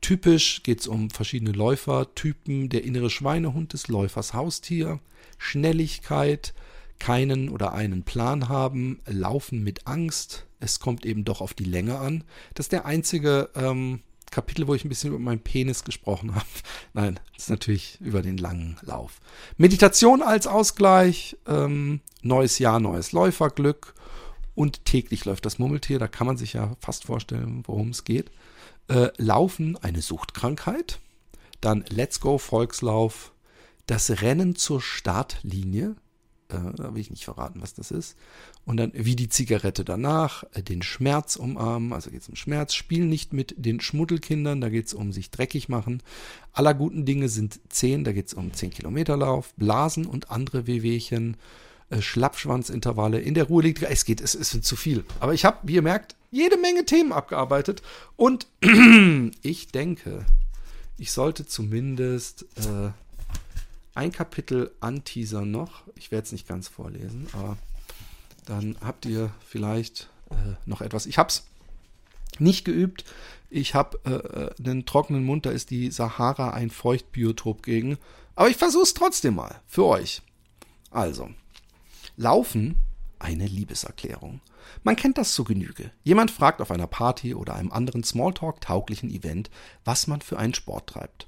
Typisch 0.01 0.63
geht 0.63 0.81
es 0.81 0.87
um 0.87 1.11
verschiedene 1.11 1.53
Läufertypen. 1.53 2.69
Der 2.69 2.85
innere 2.85 3.11
Schweinehund 3.11 3.73
des 3.73 3.89
Läufers 3.89 4.35
Haustier. 4.35 5.01
Schnelligkeit, 5.39 6.55
keinen 6.99 7.49
oder 7.49 7.73
einen 7.73 8.03
Plan 8.03 8.49
haben, 8.49 9.01
laufen 9.07 9.63
mit 9.63 9.87
Angst. 9.87 10.47
Es 10.61 10.81
kommt 10.81 11.07
eben 11.07 11.25
doch 11.25 11.41
auf 11.41 11.55
die 11.55 11.65
Länge 11.65 11.99
an. 11.99 12.25
Das 12.55 12.67
ist 12.67 12.73
der 12.73 12.87
einzige 12.87 13.51
ähm, 13.55 14.01
Kapitel, 14.31 14.67
wo 14.67 14.75
ich 14.75 14.85
ein 14.85 14.89
bisschen 14.89 15.11
über 15.11 15.19
meinen 15.19 15.41
Penis 15.41 15.85
gesprochen 15.85 16.35
habe. 16.35 16.47
Nein, 16.93 17.21
das 17.35 17.45
ist 17.45 17.51
natürlich 17.51 18.01
über 18.01 18.23
den 18.23 18.37
langen 18.37 18.77
Lauf. 18.83 19.21
Meditation 19.57 20.23
als 20.23 20.47
Ausgleich, 20.47 21.37
ähm, 21.47 22.01
neues 22.23 22.59
Jahr, 22.59 22.81
neues 22.81 23.13
Läuferglück 23.13 23.95
und 24.55 24.85
täglich 24.85 25.25
läuft 25.25 25.47
das 25.47 25.59
Murmeltier. 25.59 25.99
Da 25.99 26.09
kann 26.09 26.27
man 26.27 26.37
sich 26.37 26.55
ja 26.55 26.77
fast 26.81 27.05
vorstellen, 27.05 27.63
worum 27.67 27.91
es 27.91 28.05
geht. 28.05 28.31
Äh, 28.89 29.11
Laufen, 29.19 29.77
eine 29.77 30.01
Suchtkrankheit. 30.01 31.01
Dann 31.61 31.85
Let's 31.89 32.21
Go 32.21 32.39
Volkslauf, 32.39 33.33
das 33.87 34.23
Rennen 34.23 34.57
zur 34.57 34.81
Startlinie. 34.81 35.97
Äh, 36.49 36.57
da 36.77 36.95
will 36.95 37.01
ich 37.01 37.11
nicht 37.11 37.25
verraten, 37.25 37.61
was 37.61 37.75
das 37.75 37.91
ist. 37.91 38.17
Und 38.65 38.79
dann 38.79 38.93
wie 38.95 39.17
die 39.17 39.29
Zigarette 39.29 39.85
danach, 39.85 40.45
äh, 40.55 40.63
den 40.63 40.83
Schmerz 40.83 41.37
umarmen, 41.37 41.93
also 41.93 42.11
geht 42.11 42.23
es 42.23 42.29
um 42.29 42.37
Schmerz, 42.37 42.75
Spiel 42.75 43.05
nicht 43.05 43.33
mit 43.35 43.55
den 43.59 43.81
Schmuddelkindern, 43.81 44.61
da 44.61 44.71
geht 44.71 44.87
es 44.87 44.95
um 44.95 45.13
sich 45.13 45.31
dreckig 45.31 45.69
machen. 45.69 46.03
Aller 46.53 46.73
guten 46.73 47.05
Dinge 47.05 47.29
sind 47.29 47.61
zehn, 47.69 48.05
da 48.05 48.13
geht 48.13 48.29
es 48.29 48.35
um 48.35 48.53
10 48.53 48.71
Kilometer 48.71 49.17
Lauf, 49.17 49.53
Blasen 49.57 50.07
und 50.07 50.31
andere 50.31 50.67
Wehwehchen, 50.67 51.37
äh, 51.91 52.01
Schlappschwanzintervalle, 52.01 53.21
in 53.21 53.35
der 53.35 53.45
Ruhe 53.45 53.63
liegt, 53.63 53.83
es 53.83 54.05
geht, 54.05 54.21
es 54.21 54.35
ist 54.35 54.65
zu 54.65 54.77
viel. 54.77 55.05
Aber 55.21 55.35
ich 55.35 55.45
habe, 55.45 55.59
wie 55.65 55.75
ihr 55.75 55.83
merkt, 55.83 56.17
jede 56.31 56.57
Menge 56.57 56.85
Themen 56.85 57.13
abgearbeitet 57.13 57.83
und 58.17 58.47
ich 59.43 59.69
denke, 59.69 60.25
ich 60.97 61.13
sollte 61.13 61.47
zumindest 61.47 62.47
äh, 62.57 62.91
ein 63.95 64.13
Kapitel 64.13 64.73
anteasern 64.81 65.51
noch. 65.51 65.83
Ich 65.97 66.11
werde 66.11 66.27
es 66.27 66.33
nicht 66.33 66.47
ganz 66.47 66.69
vorlesen, 66.69 67.29
aber 67.33 67.57
dann 68.47 68.77
habt 68.81 69.07
ihr 69.07 69.31
vielleicht 69.47 70.09
äh, 70.31 70.55
noch 70.67 70.81
etwas. 70.81 71.07
Ich 71.07 71.19
habe 71.19 71.29
es 71.29 71.47
nicht 72.39 72.65
geübt. 72.65 73.05
Ich 73.51 73.75
habe 73.75 73.99
äh, 74.05 74.11
äh, 74.11 74.51
einen 74.59 74.87
trockenen 74.87 75.25
Mund, 75.25 75.47
da 75.47 75.51
ist 75.51 75.71
die 75.71 75.91
Sahara 75.91 76.51
ein 76.51 76.71
Feuchtbiotop 76.71 77.63
gegen. 77.63 77.99
Aber 78.35 78.49
ich 78.49 78.57
versuche 78.57 78.85
es 78.85 78.95
trotzdem 78.95 79.35
mal 79.35 79.61
für 79.67 79.85
euch. 79.85 80.23
Also, 80.91 81.31
Laufen 82.17 82.77
eine 83.21 83.47
Liebeserklärung. 83.47 84.41
Man 84.83 84.97
kennt 84.97 85.19
das 85.19 85.33
zu 85.35 85.45
Genüge. 85.45 85.91
Jemand 86.05 86.31
fragt 86.31 86.61
auf 86.61 86.71
einer 86.71 86.87
Party 86.87 87.35
oder 87.35 87.55
einem 87.55 87.73
anderen 87.73 88.05
Smalltalk-tauglichen 88.05 89.11
Event, 89.11 89.51
was 89.85 90.07
man 90.07 90.21
für 90.21 90.39
einen 90.39 90.55
Sport 90.55 90.89
treibt. 90.89 91.27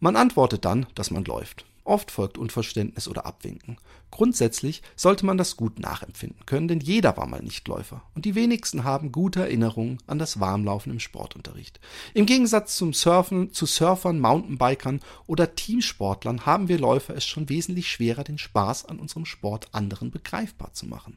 Man 0.00 0.16
antwortet 0.16 0.64
dann, 0.64 0.86
dass 0.94 1.10
man 1.10 1.24
läuft. 1.24 1.64
Oft 1.88 2.10
folgt 2.10 2.36
Unverständnis 2.36 3.08
oder 3.08 3.24
Abwinken. 3.24 3.78
Grundsätzlich 4.10 4.82
sollte 4.94 5.24
man 5.24 5.38
das 5.38 5.56
gut 5.56 5.78
nachempfinden 5.78 6.44
können, 6.44 6.68
denn 6.68 6.80
jeder 6.80 7.16
war 7.16 7.26
mal 7.26 7.40
Nichtläufer 7.42 8.02
und 8.14 8.26
die 8.26 8.34
wenigsten 8.34 8.84
haben 8.84 9.10
gute 9.10 9.40
Erinnerungen 9.40 9.96
an 10.06 10.18
das 10.18 10.38
Warmlaufen 10.38 10.92
im 10.92 11.00
Sportunterricht. 11.00 11.80
Im 12.12 12.26
Gegensatz 12.26 12.76
zum 12.76 12.92
Surfen, 12.92 13.54
zu 13.54 13.64
Surfern, 13.64 14.20
Mountainbikern 14.20 15.00
oder 15.26 15.54
Teamsportlern 15.54 16.44
haben 16.44 16.68
wir 16.68 16.78
Läufer 16.78 17.16
es 17.16 17.24
schon 17.24 17.48
wesentlich 17.48 17.90
schwerer, 17.90 18.22
den 18.22 18.36
Spaß 18.36 18.84
an 18.84 18.98
unserem 18.98 19.24
Sport 19.24 19.68
anderen 19.72 20.10
begreifbar 20.10 20.74
zu 20.74 20.84
machen. 20.86 21.16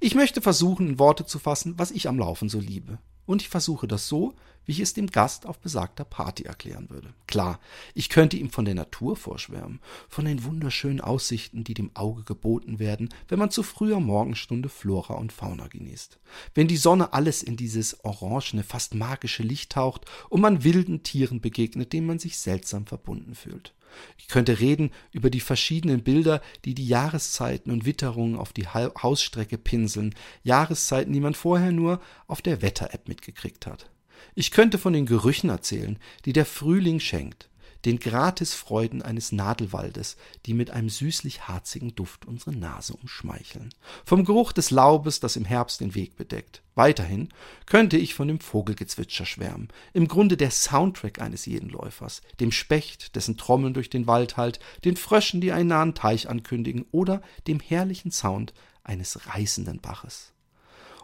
Ich 0.00 0.14
möchte 0.14 0.40
versuchen, 0.40 0.88
in 0.88 0.98
Worte 0.98 1.26
zu 1.26 1.38
fassen, 1.38 1.74
was 1.78 1.90
ich 1.90 2.08
am 2.08 2.18
Laufen 2.18 2.48
so 2.48 2.58
liebe. 2.58 2.98
Und 3.26 3.42
ich 3.42 3.48
versuche 3.48 3.88
das 3.88 4.06
so, 4.06 4.34
wie 4.64 4.72
ich 4.72 4.80
es 4.80 4.94
dem 4.94 5.06
Gast 5.06 5.46
auf 5.46 5.58
besagter 5.58 6.04
Party 6.04 6.44
erklären 6.44 6.90
würde. 6.90 7.14
Klar, 7.26 7.60
ich 7.94 8.08
könnte 8.08 8.36
ihm 8.36 8.50
von 8.50 8.64
der 8.64 8.74
Natur 8.74 9.16
vorschwärmen, 9.16 9.80
von 10.08 10.24
den 10.24 10.44
wunderschönen 10.44 11.00
Aussichten, 11.00 11.64
die 11.64 11.74
dem 11.74 11.90
Auge 11.94 12.24
geboten 12.24 12.78
werden, 12.78 13.08
wenn 13.28 13.38
man 13.38 13.50
zu 13.50 13.62
früher 13.62 14.00
Morgenstunde 14.00 14.68
Flora 14.68 15.14
und 15.14 15.32
Fauna 15.32 15.68
genießt. 15.68 16.18
Wenn 16.54 16.68
die 16.68 16.76
Sonne 16.76 17.12
alles 17.12 17.42
in 17.42 17.56
dieses 17.56 18.04
orangene, 18.04 18.64
fast 18.64 18.94
magische 18.94 19.42
Licht 19.42 19.72
taucht 19.72 20.04
und 20.28 20.40
man 20.40 20.64
wilden 20.64 21.02
Tieren 21.02 21.40
begegnet, 21.40 21.92
denen 21.92 22.06
man 22.06 22.18
sich 22.18 22.38
seltsam 22.38 22.86
verbunden 22.86 23.34
fühlt. 23.34 23.72
Ich 24.18 24.28
könnte 24.28 24.60
reden 24.60 24.90
über 25.12 25.30
die 25.30 25.40
verschiedenen 25.40 26.02
Bilder, 26.02 26.42
die 26.64 26.74
die 26.74 26.86
Jahreszeiten 26.86 27.70
und 27.70 27.86
Witterungen 27.86 28.36
auf 28.36 28.52
die 28.52 28.66
Hausstrecke 28.66 29.58
pinseln, 29.58 30.14
Jahreszeiten, 30.42 31.12
die 31.12 31.20
man 31.20 31.34
vorher 31.34 31.72
nur 31.72 32.00
auf 32.26 32.42
der 32.42 32.62
Wetter-App 32.62 33.08
mitgekriegt 33.08 33.66
hat. 33.66 33.90
Ich 34.34 34.50
könnte 34.50 34.78
von 34.78 34.92
den 34.92 35.06
Gerüchen 35.06 35.50
erzählen, 35.50 35.98
die 36.24 36.32
der 36.32 36.46
Frühling 36.46 37.00
schenkt, 37.00 37.48
den 37.84 37.98
Gratisfreuden 37.98 39.02
eines 39.02 39.32
Nadelwaldes, 39.32 40.16
die 40.46 40.54
mit 40.54 40.70
einem 40.70 40.88
süßlich-harzigen 40.88 41.94
Duft 41.94 42.26
unsere 42.26 42.52
Nase 42.52 42.94
umschmeicheln, 42.94 43.74
vom 44.04 44.24
Geruch 44.24 44.52
des 44.52 44.70
Laubes, 44.70 45.20
das 45.20 45.36
im 45.36 45.44
Herbst 45.44 45.80
den 45.80 45.94
Weg 45.94 46.16
bedeckt. 46.16 46.62
Weiterhin 46.74 47.28
könnte 47.64 47.96
ich 47.96 48.14
von 48.14 48.28
dem 48.28 48.40
Vogelgezwitscher 48.40 49.26
schwärmen, 49.26 49.68
im 49.92 50.08
Grunde 50.08 50.36
der 50.36 50.50
Soundtrack 50.50 51.20
eines 51.20 51.46
jeden 51.46 51.70
Läufers, 51.70 52.22
dem 52.40 52.52
Specht, 52.52 53.16
dessen 53.16 53.36
Trommeln 53.36 53.74
durch 53.74 53.90
den 53.90 54.06
Wald 54.06 54.36
hallt, 54.36 54.60
den 54.84 54.96
Fröschen, 54.96 55.40
die 55.40 55.52
einen 55.52 55.68
nahen 55.68 55.94
Teich 55.94 56.28
ankündigen, 56.28 56.86
oder 56.92 57.22
dem 57.46 57.60
herrlichen 57.60 58.10
Sound 58.10 58.52
eines 58.84 59.26
reißenden 59.26 59.80
Baches. 59.80 60.32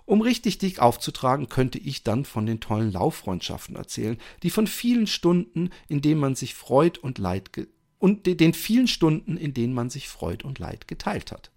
Um 0.04 0.20
richtig 0.20 0.58
dick 0.58 0.80
aufzutragen, 0.80 1.48
könnte 1.48 1.78
ich 1.78 2.02
dann 2.02 2.24
von 2.24 2.46
den 2.46 2.60
tollen 2.60 2.92
Lauffreundschaften 2.92 3.76
erzählen, 3.76 4.18
die 4.42 4.50
von 4.50 4.66
vielen 4.66 5.06
Stunden, 5.06 5.70
in 5.88 6.02
denen 6.02 6.20
man 6.20 6.34
sich 6.34 6.54
freut 6.54 6.98
und 6.98 7.18
Leid 7.18 7.50
und 7.98 8.26
den 8.26 8.52
vielen 8.52 8.88
Stunden, 8.88 9.36
in 9.36 9.54
denen 9.54 9.74
man 9.74 9.88
sich 9.88 10.08
Freud 10.08 10.44
und 10.44 10.58
Leid 10.58 10.88
geteilt 10.88 11.30
hat. 11.30 11.52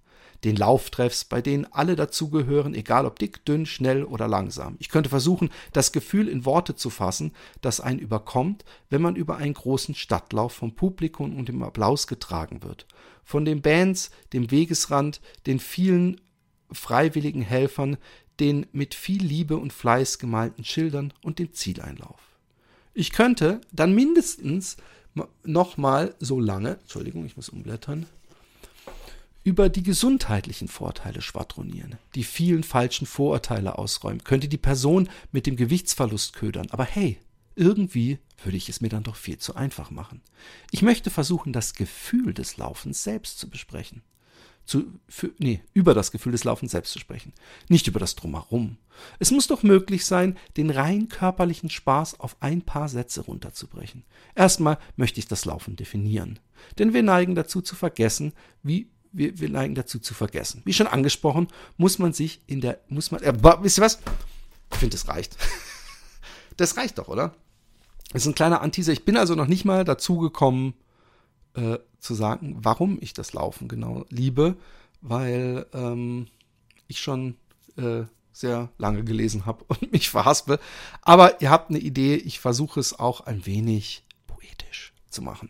den 0.45 0.55
Lauftreffs, 0.55 1.25
bei 1.25 1.41
denen 1.41 1.65
alle 1.71 1.95
dazugehören, 1.95 2.75
egal 2.75 3.05
ob 3.05 3.17
dick, 3.17 3.43
dünn, 3.45 3.65
schnell 3.65 4.03
oder 4.03 4.27
langsam. 4.27 4.75
Ich 4.79 4.89
könnte 4.89 5.09
versuchen, 5.09 5.49
das 5.73 5.91
Gefühl 5.91 6.27
in 6.27 6.45
Worte 6.45 6.75
zu 6.75 6.89
fassen, 6.89 7.31
das 7.61 7.79
einen 7.79 7.99
überkommt, 7.99 8.63
wenn 8.89 9.01
man 9.01 9.15
über 9.15 9.37
einen 9.37 9.55
großen 9.55 9.95
Stadtlauf 9.95 10.53
vom 10.53 10.75
Publikum 10.75 11.37
und 11.37 11.49
dem 11.49 11.63
Applaus 11.63 12.05
getragen 12.05 12.63
wird. 12.63 12.85
Von 13.23 13.43
den 13.43 13.61
Bands, 13.61 14.11
dem 14.33 14.51
Wegesrand, 14.51 15.19
den 15.47 15.59
vielen 15.59 16.21
freiwilligen 16.71 17.41
Helfern, 17.41 17.97
den 18.39 18.65
mit 18.71 18.93
viel 18.93 19.23
Liebe 19.23 19.57
und 19.57 19.73
Fleiß 19.73 20.19
gemalten 20.19 20.63
Schildern 20.63 21.13
und 21.21 21.39
dem 21.39 21.53
Zieleinlauf. 21.53 22.19
Ich 22.93 23.11
könnte 23.11 23.61
dann 23.71 23.93
mindestens 23.93 24.77
nochmal 25.43 26.15
so 26.19 26.39
lange, 26.39 26.77
Entschuldigung, 26.81 27.25
ich 27.25 27.35
muss 27.35 27.49
umblättern, 27.49 28.05
über 29.43 29.69
die 29.69 29.83
gesundheitlichen 29.83 30.67
Vorteile 30.67 31.21
schwadronieren, 31.21 31.97
die 32.15 32.23
vielen 32.23 32.63
falschen 32.63 33.05
Vorurteile 33.05 33.77
ausräumen, 33.77 34.23
könnte 34.23 34.47
die 34.47 34.57
Person 34.57 35.07
mit 35.31 35.45
dem 35.45 35.55
Gewichtsverlust 35.55 36.33
ködern. 36.33 36.67
Aber 36.71 36.83
hey, 36.83 37.19
irgendwie 37.55 38.17
würde 38.43 38.57
ich 38.57 38.69
es 38.69 38.81
mir 38.81 38.89
dann 38.89 39.03
doch 39.03 39.15
viel 39.15 39.37
zu 39.37 39.55
einfach 39.55 39.91
machen. 39.91 40.21
Ich 40.71 40.81
möchte 40.81 41.09
versuchen, 41.09 41.53
das 41.53 41.75
Gefühl 41.75 42.33
des 42.33 42.57
Laufens 42.57 43.03
selbst 43.03 43.37
zu 43.37 43.49
besprechen 43.49 44.01
zu, 44.65 44.85
für, 45.07 45.31
nee, 45.37 45.61
über 45.73 45.93
das 45.93 46.11
Gefühl 46.11 46.31
des 46.31 46.43
Laufens 46.43 46.71
selbst 46.71 46.91
zu 46.91 46.99
sprechen, 46.99 47.33
nicht 47.69 47.87
über 47.87 47.99
das 47.99 48.15
Drumherum. 48.15 48.77
Es 49.19 49.31
muss 49.31 49.47
doch 49.47 49.63
möglich 49.63 50.05
sein, 50.05 50.37
den 50.57 50.69
rein 50.69 51.07
körperlichen 51.07 51.69
Spaß 51.69 52.19
auf 52.19 52.37
ein 52.39 52.61
paar 52.61 52.89
Sätze 52.89 53.21
runterzubrechen. 53.21 54.03
Erstmal 54.33 54.77
möchte 54.95 55.19
ich 55.19 55.27
das 55.27 55.45
Laufen 55.45 55.75
definieren, 55.75 56.39
denn 56.79 56.93
wir 56.93 57.03
neigen 57.03 57.35
dazu 57.35 57.61
zu 57.61 57.75
vergessen, 57.75 58.33
wie 58.63 58.89
wir, 59.11 59.39
wir 59.39 59.49
neigen 59.49 59.75
dazu 59.75 59.99
zu 59.99 60.13
vergessen. 60.13 60.61
Wie 60.65 60.73
schon 60.73 60.87
angesprochen, 60.87 61.47
muss 61.77 61.99
man 61.99 62.11
sich 62.11 62.41
in 62.47 62.59
der, 62.59 62.81
muss 62.89 63.11
man, 63.11 63.21
äh, 63.23 63.33
wisst 63.61 63.77
ihr 63.77 63.83
was? 63.83 63.99
Ich 64.71 64.77
finde, 64.77 64.97
das 64.97 65.07
reicht. 65.07 65.37
das 66.57 66.75
reicht 66.75 66.97
doch, 66.97 67.07
oder? 67.07 67.33
Das 68.11 68.23
ist 68.23 68.27
ein 68.27 68.35
kleiner 68.35 68.61
Anteaser. 68.61 68.91
Ich 68.91 69.05
bin 69.05 69.17
also 69.17 69.35
noch 69.35 69.47
nicht 69.47 69.65
mal 69.65 69.85
dazu 69.85 70.17
gekommen, 70.17 70.73
äh, 71.55 71.79
zu 71.99 72.13
sagen, 72.13 72.57
warum 72.59 72.97
ich 73.01 73.13
das 73.13 73.33
Laufen 73.33 73.67
genau 73.67 74.05
liebe, 74.09 74.55
weil 75.01 75.65
ähm, 75.73 76.27
ich 76.87 76.99
schon 76.99 77.35
äh, 77.77 78.03
sehr 78.31 78.69
lange 78.77 79.03
gelesen 79.03 79.45
habe 79.45 79.63
und 79.67 79.91
mich 79.91 80.09
verhaspe. 80.09 80.59
Aber 81.01 81.41
ihr 81.41 81.49
habt 81.49 81.69
eine 81.69 81.79
Idee, 81.79 82.15
ich 82.15 82.39
versuche 82.39 82.79
es 82.79 82.97
auch 82.97 83.21
ein 83.21 83.45
wenig 83.45 84.03
poetisch 84.27 84.93
zu 85.09 85.21
machen. 85.21 85.49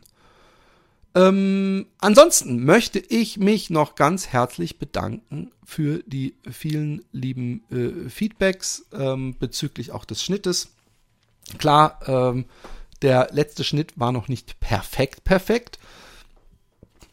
Ähm, 1.15 1.85
ansonsten 1.99 2.65
möchte 2.65 2.99
ich 2.99 3.37
mich 3.37 3.69
noch 3.69 3.95
ganz 3.95 4.27
herzlich 4.27 4.79
bedanken 4.79 5.51
für 5.63 6.03
die 6.05 6.35
vielen 6.51 7.05
lieben 7.13 7.63
äh, 7.71 8.09
Feedbacks 8.09 8.85
ähm, 8.91 9.35
bezüglich 9.39 9.91
auch 9.91 10.03
des 10.03 10.21
Schnittes. 10.21 10.75
Klar, 11.57 11.99
ähm, 12.07 12.45
der 13.01 13.29
letzte 13.31 13.63
Schnitt 13.63 13.93
war 13.99 14.11
noch 14.11 14.27
nicht 14.27 14.59
perfekt, 14.59 15.23
perfekt. 15.23 15.79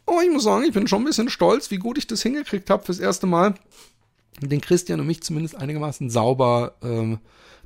Oh, 0.05 0.19
ich 0.23 0.31
muss 0.31 0.43
sagen, 0.43 0.65
ich 0.65 0.73
bin 0.73 0.87
schon 0.87 1.01
ein 1.01 1.05
bisschen 1.05 1.29
stolz, 1.29 1.71
wie 1.71 1.77
gut 1.77 1.97
ich 1.97 2.07
das 2.07 2.21
hingekriegt 2.21 2.69
habe 2.69 2.83
fürs 2.83 2.99
erste 2.99 3.25
Mal. 3.27 3.55
Den 4.41 4.61
Christian 4.61 4.99
und 4.99 5.07
mich 5.07 5.23
zumindest 5.23 5.55
einigermaßen 5.55 6.09
sauber 6.09 6.75
ähm, 6.81 7.19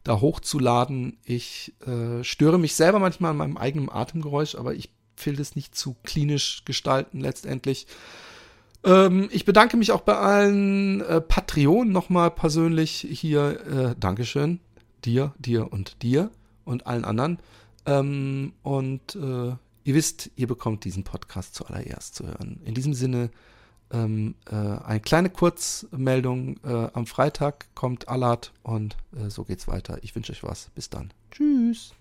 da 0.04 0.22
hochzuladen. 0.22 1.18
Ich 1.24 1.74
äh, 1.86 2.24
störe 2.24 2.60
mich 2.60 2.76
selber 2.76 3.00
manchmal 3.00 3.32
an 3.32 3.38
meinem 3.38 3.58
eigenen 3.58 3.90
Atemgeräusch, 3.90 4.56
aber 4.56 4.76
ich 4.76 4.92
will 5.24 5.36
das 5.36 5.56
nicht 5.56 5.76
zu 5.76 5.96
klinisch 6.04 6.64
gestalten 6.66 7.20
letztendlich. 7.20 7.88
Ähm, 8.84 9.30
ich 9.32 9.46
bedanke 9.46 9.78
mich 9.78 9.92
auch 9.92 10.02
bei 10.02 10.16
allen 10.16 11.02
äh, 11.02 11.22
Patreonen 11.22 11.92
nochmal 11.92 12.32
persönlich 12.32 13.08
hier. 13.10 13.60
Äh, 13.66 13.96
Dankeschön. 14.00 14.60
Dir, 15.06 15.34
dir 15.40 15.72
und 15.72 16.02
dir 16.04 16.32
und 16.66 16.88
allen 16.88 17.06
anderen. 17.06 17.40
Ähm, 17.88 18.54
und 18.64 19.16
äh, 19.16 19.56
Ihr 19.88 19.96
wisst, 19.96 20.32
ihr 20.36 20.48
bekommt 20.48 20.84
diesen 20.84 21.06
Podcast 21.06 21.56
zuallererst 21.56 22.14
zu 22.14 22.28
hören. 22.28 22.60
In 22.66 22.74
diesem 22.74 22.94
Sinne, 22.94 23.30
ähm, 23.90 24.36
äh, 24.52 24.54
eine 24.54 25.00
kleine 25.00 25.30
Kurzmeldung. 25.30 26.58
Äh, 26.66 26.90
am 26.92 27.06
Freitag 27.06 27.74
kommt 27.74 28.10
Alat 28.10 28.52
und 28.64 28.98
äh, 29.16 29.30
so 29.30 29.46
geht's 29.46 29.66
weiter. 29.66 29.98
Ich 30.02 30.14
wünsche 30.14 30.34
euch 30.34 30.44
was. 30.44 30.72
Bis 30.76 30.90
dann. 30.90 31.14
Tschüss. 31.32 31.94